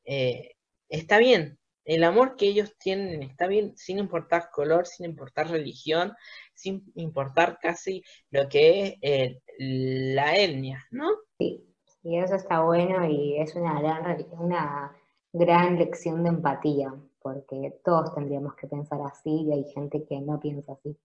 eh, 0.05 0.53
está 0.88 1.18
bien. 1.18 1.59
El 1.85 2.05
amor 2.05 2.37
que 2.37 2.46
ellos 2.48 2.77
tienen 2.79 3.22
está 3.22 3.46
bien 3.46 3.77
sin 3.77 3.98
importar 3.98 4.51
color, 4.51 4.87
sin 4.87 5.07
importar 5.07 5.51
religión, 5.51 6.14
sin 6.55 6.85
importar 6.94 7.59
casi 7.61 8.03
lo 8.31 8.48
que 8.48 8.81
es 8.81 8.94
eh, 9.03 9.40
la 9.59 10.37
etnia, 10.37 10.87
¿no? 10.90 11.11
Sí, 11.38 11.68
y 12.09 12.18
eso 12.18 12.37
está 12.37 12.62
bueno 12.62 13.05
y 13.07 13.37
es 13.37 13.55
una 13.55 13.79
gran, 13.83 14.27
una 14.38 14.97
gran 15.31 15.77
lección 15.77 16.23
de 16.23 16.31
empatía, 16.31 16.94
porque 17.21 17.79
todos 17.85 18.14
tendríamos 18.14 18.55
que 18.55 18.66
pensar 18.66 18.99
así 19.03 19.42
y 19.42 19.53
hay 19.53 19.64
gente 19.75 20.03
que 20.05 20.18
no 20.18 20.40
piensa 20.40 20.73
así. 20.73 20.97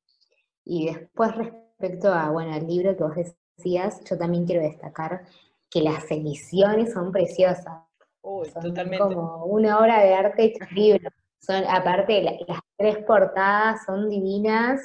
Y 0.63 0.85
después 0.85 1.35
respecto 1.35 2.07
a, 2.07 2.29
bueno, 2.29 2.55
el 2.55 2.65
libro 2.67 2.95
que 2.95 3.03
vos 3.03 3.15
decías, 3.57 4.01
yo 4.05 4.17
también 4.17 4.45
quiero 4.45 4.61
destacar 4.61 5.25
que 5.69 5.81
las 5.81 6.09
ediciones 6.09 6.93
son 6.93 7.11
preciosas. 7.11 7.83
son 8.21 8.97
como 8.97 9.43
una 9.43 9.79
obra 9.79 10.01
de 10.01 10.13
arte 10.13 10.45
hecha 10.45 10.69
libro. 10.71 11.09
Son, 11.39 11.65
aparte, 11.67 12.21
las 12.47 12.61
tres 12.77 12.99
portadas 12.99 13.83
son 13.85 14.09
divinas 14.09 14.79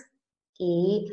y, 0.58 1.12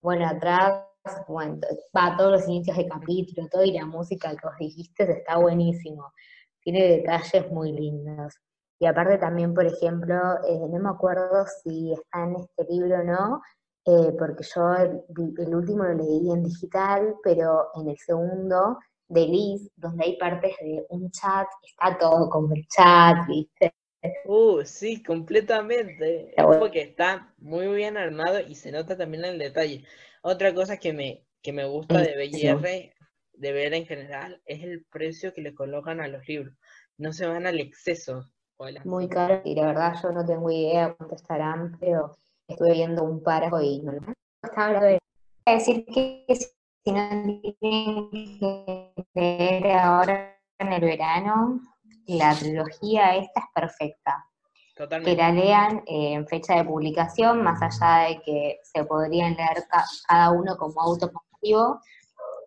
bueno, 0.00 0.26
atrás, 0.26 0.82
bueno, 1.28 1.58
va 1.96 2.16
todos 2.16 2.32
los 2.32 2.48
inicios 2.48 2.76
de 2.76 2.86
capítulo, 2.86 3.48
todo, 3.48 3.64
y 3.64 3.72
la 3.72 3.84
música 3.84 4.30
que 4.30 4.46
vos 4.46 4.56
dijiste 4.58 5.10
está 5.10 5.38
buenísimo. 5.38 6.12
Tiene 6.60 6.86
detalles 6.88 7.50
muy 7.50 7.72
lindos. 7.72 8.34
Y 8.78 8.86
aparte 8.86 9.18
también, 9.18 9.54
por 9.54 9.66
ejemplo, 9.66 10.16
eh, 10.46 10.58
no 10.70 10.78
me 10.78 10.90
acuerdo 10.90 11.46
si 11.62 11.92
está 11.92 12.24
en 12.24 12.36
este 12.36 12.72
libro 12.72 13.00
o 13.00 13.04
no, 13.04 13.42
eh, 13.86 14.12
porque 14.18 14.44
yo 14.54 14.74
el, 14.74 15.54
último 15.54 15.84
lo 15.84 15.94
leí 15.94 16.30
en 16.30 16.42
digital, 16.42 17.14
pero 17.22 17.68
en 17.74 17.88
el 17.88 17.96
segundo 17.98 18.78
de 19.08 19.26
Liz, 19.26 19.70
donde 19.76 20.04
hay 20.04 20.18
partes 20.18 20.52
de 20.60 20.84
un 20.90 21.10
chat, 21.10 21.46
está 21.64 21.96
todo 21.96 22.28
como 22.28 22.52
el 22.54 22.66
chat, 22.68 23.26
¿viste? 23.28 23.72
Uh, 24.24 24.64
sí, 24.64 25.02
completamente. 25.02 26.34
Porque 26.36 26.82
está 26.82 27.32
muy 27.38 27.68
bien 27.68 27.96
armado 27.96 28.40
y 28.40 28.54
se 28.54 28.72
nota 28.72 28.96
también 28.96 29.24
el 29.24 29.38
detalle. 29.38 29.84
Otra 30.28 30.52
cosa 30.52 30.76
que 30.76 30.92
me, 30.92 31.24
que 31.40 31.52
me 31.52 31.64
gusta 31.66 32.00
de 32.00 32.16
BR, 32.16 32.92
de 33.34 33.52
ver 33.52 33.74
en 33.74 33.86
general, 33.86 34.42
es 34.44 34.64
el 34.64 34.84
precio 34.90 35.32
que 35.32 35.40
le 35.40 35.54
colocan 35.54 36.00
a 36.00 36.08
los 36.08 36.26
libros. 36.26 36.52
No 36.98 37.12
se 37.12 37.28
van 37.28 37.46
al 37.46 37.60
exceso. 37.60 38.24
Muy 38.84 39.08
caro, 39.08 39.40
y 39.44 39.54
la 39.54 39.66
verdad 39.66 39.94
yo 40.02 40.10
no 40.10 40.26
tengo 40.26 40.50
idea 40.50 40.96
cuánto 40.98 41.14
estarán, 41.14 41.78
pero 41.78 42.16
estuve 42.48 42.72
viendo 42.72 43.04
un 43.04 43.22
párrafo 43.22 43.60
y 43.60 43.80
no 43.82 43.92
lo 43.92 44.00
estaba 44.42 44.66
hablando 44.66 44.86
de 44.88 44.98
decir 45.46 45.86
que 45.86 46.24
si 46.28 46.90
no 46.90 47.08
tienen 47.60 48.10
que 48.10 49.04
leer 49.14 49.66
ahora 49.78 50.36
en 50.58 50.72
el 50.72 50.80
verano, 50.80 51.60
la 52.08 52.34
trilogía 52.34 53.14
esta 53.14 53.42
es 53.42 53.46
perfecta. 53.54 54.26
Que 54.76 55.16
la 55.16 55.32
lean 55.32 55.82
en 55.86 56.26
fecha 56.26 56.56
de 56.56 56.64
publicación, 56.64 57.42
más 57.42 57.62
allá 57.62 58.08
de 58.08 58.20
que 58.22 58.60
se 58.62 58.84
podrían 58.84 59.34
leer 59.34 59.64
cada 60.06 60.30
uno 60.32 60.56
como 60.56 60.80
autocompasivo, 60.82 61.80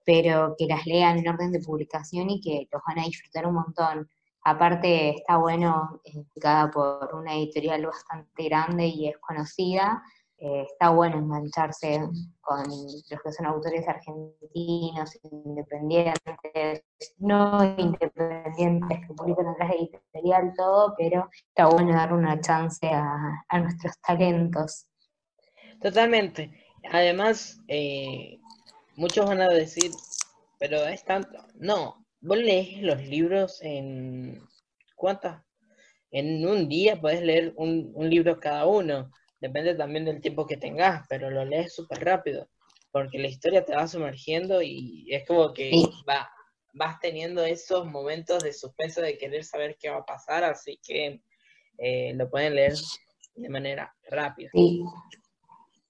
pero 0.06 0.56
que 0.58 0.68
las 0.68 0.86
lean 0.86 1.18
en 1.18 1.28
orden 1.28 1.52
de 1.52 1.60
publicación 1.60 2.30
y 2.30 2.39
que 2.39 2.68
los 2.72 2.82
van 2.88 3.00
a 3.00 3.04
disfrutar 3.04 3.48
un 3.48 3.56
montón. 3.56 4.10
Aparte 4.44 5.15
está 5.18 5.38
bueno, 5.38 6.02
explicada 6.04 6.70
por 6.72 7.13
una 7.13 7.34
editorial 7.34 7.86
bastante 7.86 8.44
grande 8.44 8.88
y 8.88 9.08
es 9.08 9.18
conocida, 9.18 10.02
eh, 10.41 10.65
está 10.71 10.91
bueno 10.91 11.17
engancharse 11.17 11.99
con 12.39 12.63
los 12.63 13.04
que 13.21 13.32
son 13.34 13.45
autores 13.45 13.86
argentinos, 13.86 15.19
independientes, 15.23 16.82
no 17.17 17.75
independientes, 17.78 18.99
que 19.06 19.13
publican 19.15 19.47
atrás 19.47 19.69
de 19.71 19.75
editorial, 19.75 20.54
todo, 20.56 20.95
pero 20.97 21.30
está 21.49 21.65
bueno 21.67 21.91
dar 21.91 22.13
una 22.13 22.39
chance 22.39 22.88
a, 22.88 23.60
nuestros 23.60 23.99
talentos. 23.99 24.88
Totalmente. 25.82 26.54
Además, 26.89 27.60
eh, 27.67 28.39
muchos 28.95 29.25
van 29.25 29.41
a 29.41 29.49
decir, 29.49 29.91
pero 30.58 30.86
es 30.86 31.04
tanto. 31.04 31.38
No, 31.56 32.06
vos 32.21 32.38
lees 32.38 32.82
los 32.82 33.02
libros 33.02 33.62
en. 33.62 34.41
¿Cuántas? 34.95 35.43
En 36.12 36.47
un 36.47 36.69
día 36.69 36.99
puedes 36.99 37.21
leer 37.21 37.54
un, 37.58 37.91
un 37.93 38.10
libro 38.10 38.39
cada 38.39 38.65
uno 38.65 39.12
depende 39.39 39.75
también 39.75 40.06
del 40.06 40.21
tiempo 40.21 40.45
que 40.45 40.58
tengas, 40.58 41.06
pero 41.10 41.30
lo 41.30 41.45
lees 41.45 41.73
súper 41.73 42.04
rápido, 42.04 42.47
porque 42.91 43.19
la 43.19 43.28
historia 43.28 43.65
te 43.65 43.75
va 43.75 43.88
sumergiendo 43.88 44.62
y 44.62 45.08
es 45.10 45.25
como 45.28 45.54
que 45.54 45.71
va, 46.08 46.30
vas 46.73 46.99
teniendo 46.99 47.43
esos 47.43 47.86
momentos 47.86 48.43
de 48.43 48.54
suspenso 48.54 49.02
de 49.02 49.17
querer 49.17 49.43
saber 49.43 49.78
qué 49.80 49.89
va 49.89 49.97
a 49.97 50.06
pasar, 50.06 50.43
así 50.43 50.80
que 50.84 51.21
eh, 51.78 52.13
lo 52.15 52.30
pueden 52.30 52.56
leer 52.56 52.73
de 53.36 53.49
manera 53.49 53.93
rápida. 54.10 54.49
Sí. 54.54 54.84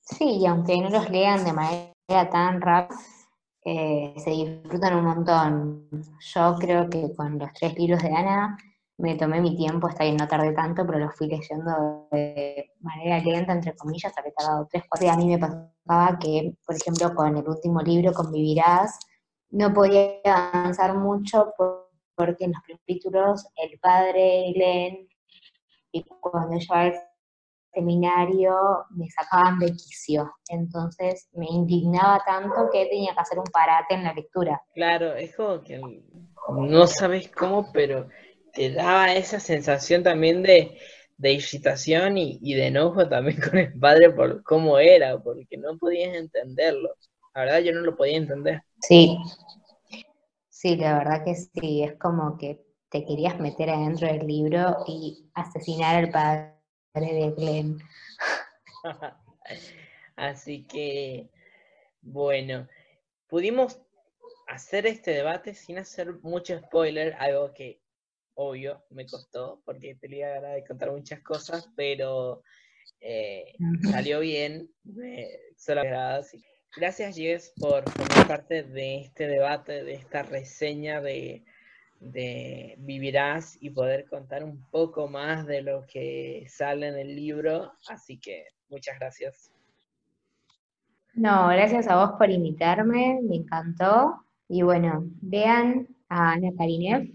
sí, 0.02 0.40
y 0.42 0.46
aunque 0.46 0.78
no 0.78 0.90
los 0.90 1.10
lean 1.10 1.44
de 1.44 1.54
manera 1.54 2.30
tan 2.32 2.62
rápida, 2.62 3.00
eh, 3.66 4.14
se 4.18 4.30
disfrutan 4.32 4.96
un 4.96 5.06
montón. 5.06 5.90
Yo 6.34 6.56
creo 6.60 6.90
que 6.90 7.14
con 7.16 7.38
los 7.38 7.52
tres 7.54 7.78
libros 7.78 8.02
de 8.02 8.10
Ana 8.10 8.58
me 9.00 9.16
tomé 9.16 9.40
mi 9.40 9.56
tiempo, 9.56 9.88
está 9.88 10.04
bien, 10.04 10.18
no 10.18 10.28
tardé 10.28 10.52
tanto, 10.52 10.86
pero 10.86 11.00
lo 11.00 11.10
fui 11.12 11.28
leyendo 11.28 12.08
de 12.12 12.72
manera 12.82 13.20
lenta, 13.20 13.54
entre 13.54 13.74
comillas, 13.74 14.14
había 14.18 14.34
tardado 14.34 14.68
tres, 14.70 14.84
cuatro, 14.90 15.10
a 15.10 15.16
mí 15.16 15.28
me 15.28 15.40
pasaba 15.40 16.20
que, 16.20 16.54
por 16.66 16.76
ejemplo, 16.76 17.16
con 17.16 17.38
el 17.38 17.48
último 17.48 17.82
libro, 17.82 18.12
Convivirás, 18.12 19.00
no 19.52 19.74
podía 19.74 20.20
avanzar 20.26 20.96
mucho 20.96 21.54
porque 22.16 22.44
en 22.44 22.52
los 22.52 22.62
capítulos 22.62 23.48
el 23.56 23.80
padre 23.80 24.52
Glenn, 24.54 25.08
y 25.94 26.04
cuando 26.04 26.58
yo 26.60 26.74
al 26.74 26.94
seminario, 27.74 28.86
me 28.90 29.10
sacaban 29.10 29.60
de 29.60 29.68
quicio, 29.68 30.30
entonces 30.50 31.30
me 31.34 31.46
indignaba 31.46 32.22
tanto 32.26 32.70
que 32.70 32.88
tenía 32.88 33.14
que 33.14 33.20
hacer 33.22 33.40
un 33.40 33.46
parate 33.46 33.94
en 33.94 34.04
la 34.04 34.14
lectura. 34.14 34.62
Claro, 34.74 35.16
es 35.16 35.34
como 35.38 35.62
que 35.64 35.80
no 36.50 36.88
sabes 36.88 37.32
cómo, 37.32 37.72
pero 37.72 38.10
te 38.60 38.72
daba 38.72 39.14
esa 39.14 39.40
sensación 39.40 40.04
también 40.04 40.44
de, 40.44 40.78
de 41.16 41.32
irritación 41.32 42.18
y, 42.18 42.56
de 42.56 42.68
enojo 42.68 43.08
también 43.08 43.40
con 43.50 43.58
el 43.58 43.80
padre 43.80 44.10
por 44.10 44.44
cómo 44.44 44.78
era, 44.78 45.18
porque 45.18 45.56
no 45.56 45.78
podías 45.78 46.14
entenderlo. 46.14 46.90
La 47.34 47.46
verdad 47.46 47.60
yo 47.60 47.72
no 47.72 47.80
lo 47.80 47.96
podía 47.96 48.18
entender. 48.18 48.62
Sí, 48.82 49.18
sí, 50.50 50.76
la 50.76 50.98
verdad 50.98 51.24
que 51.24 51.36
sí, 51.36 51.84
es 51.84 51.96
como 51.96 52.38
que 52.38 52.62
te 52.90 53.06
querías 53.06 53.40
meter 53.40 53.70
adentro 53.70 54.08
del 54.08 54.28
libro 54.28 54.84
y 54.86 55.30
asesinar 55.36 55.96
al 55.96 56.12
padre 56.12 57.14
de 57.14 57.32
Glenn. 57.38 57.80
Así 60.18 60.66
que, 60.66 61.30
bueno, 62.02 62.68
pudimos 63.30 63.80
hacer 64.50 64.86
este 64.86 65.12
debate 65.12 65.54
sin 65.54 65.78
hacer 65.78 66.16
mucho 66.24 66.60
spoiler, 66.60 67.16
algo 67.20 67.54
que 67.54 67.80
obvio, 68.42 68.86
me 68.92 69.06
costó, 69.06 69.62
porque 69.66 69.96
tenía 69.96 70.30
ganas 70.30 70.56
de 70.56 70.64
contar 70.64 70.92
muchas 70.92 71.20
cosas, 71.20 71.70
pero 71.76 72.42
eh, 73.02 73.54
salió 73.92 74.22
bien, 74.22 74.70
me 74.84 75.28
solo 75.58 75.82
Gracias, 76.78 77.16
Jess, 77.16 77.52
por 77.60 77.90
formar 77.90 78.28
parte 78.28 78.64
de 78.64 79.02
este 79.02 79.28
debate, 79.28 79.84
de 79.84 79.96
esta 79.96 80.22
reseña 80.24 81.02
de, 81.02 81.44
de 82.00 82.76
Vivirás 82.78 83.58
y 83.60 83.72
poder 83.72 84.06
contar 84.08 84.44
un 84.44 84.64
poco 84.70 85.08
más 85.08 85.46
de 85.46 85.64
lo 85.64 85.86
que 85.88 86.46
sale 86.48 86.88
en 86.88 86.98
el 86.98 87.16
libro. 87.16 87.74
Así 87.90 88.20
que 88.20 88.46
muchas 88.70 89.00
gracias. 89.00 89.52
No, 91.14 91.48
gracias 91.50 91.88
a 91.88 91.98
vos 91.98 92.18
por 92.18 92.30
invitarme, 92.30 93.20
me 93.22 93.38
encantó. 93.38 94.24
Y 94.48 94.62
bueno, 94.62 95.04
vean 95.22 95.88
a 96.08 96.34
Ana 96.34 96.52
Karinev, 96.58 97.10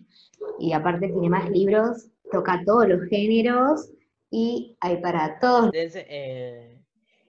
y 0.58 0.72
aparte 0.72 1.08
tiene 1.08 1.28
más 1.28 1.50
libros, 1.50 2.08
toca 2.30 2.62
todos 2.64 2.88
los 2.88 3.02
géneros 3.08 3.90
y 4.30 4.76
hay 4.80 4.98
para 4.98 5.38
todos 5.38 5.70
eh, 5.74 6.78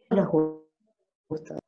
los 0.10 0.28
gustos. 1.28 1.60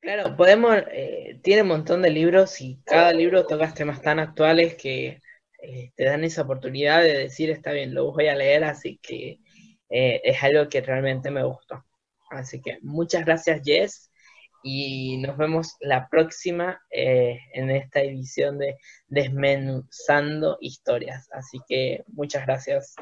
Claro, 0.00 0.36
podemos, 0.36 0.76
eh, 0.92 1.38
tiene 1.42 1.62
un 1.62 1.68
montón 1.68 2.02
de 2.02 2.10
libros 2.10 2.60
y 2.60 2.80
cada 2.84 3.12
libro 3.12 3.46
toca 3.46 3.74
temas 3.74 4.00
tan 4.00 4.18
actuales 4.18 4.74
que 4.76 5.20
eh, 5.62 5.92
te 5.94 6.04
dan 6.04 6.24
esa 6.24 6.42
oportunidad 6.42 7.02
de 7.02 7.18
decir, 7.18 7.50
está 7.50 7.72
bien, 7.72 7.92
lo 7.94 8.12
voy 8.12 8.28
a 8.28 8.34
leer, 8.34 8.64
así 8.64 8.98
que 9.02 9.40
es 9.92 10.42
algo 10.44 10.68
que 10.68 10.80
realmente 10.80 11.30
me 11.30 11.42
gustó. 11.42 11.84
Así 12.30 12.62
que 12.62 12.78
muchas 12.80 13.24
gracias, 13.24 13.60
Jess 13.64 14.09
y 14.62 15.18
nos 15.18 15.36
vemos 15.36 15.76
la 15.80 16.08
próxima 16.08 16.80
eh, 16.90 17.38
en 17.52 17.70
esta 17.70 18.00
edición 18.00 18.58
de 18.58 18.76
Desmenuzando 19.08 20.58
Historias. 20.60 21.28
Así 21.32 21.58
que 21.68 22.04
muchas 22.08 22.46
gracias. 22.46 22.94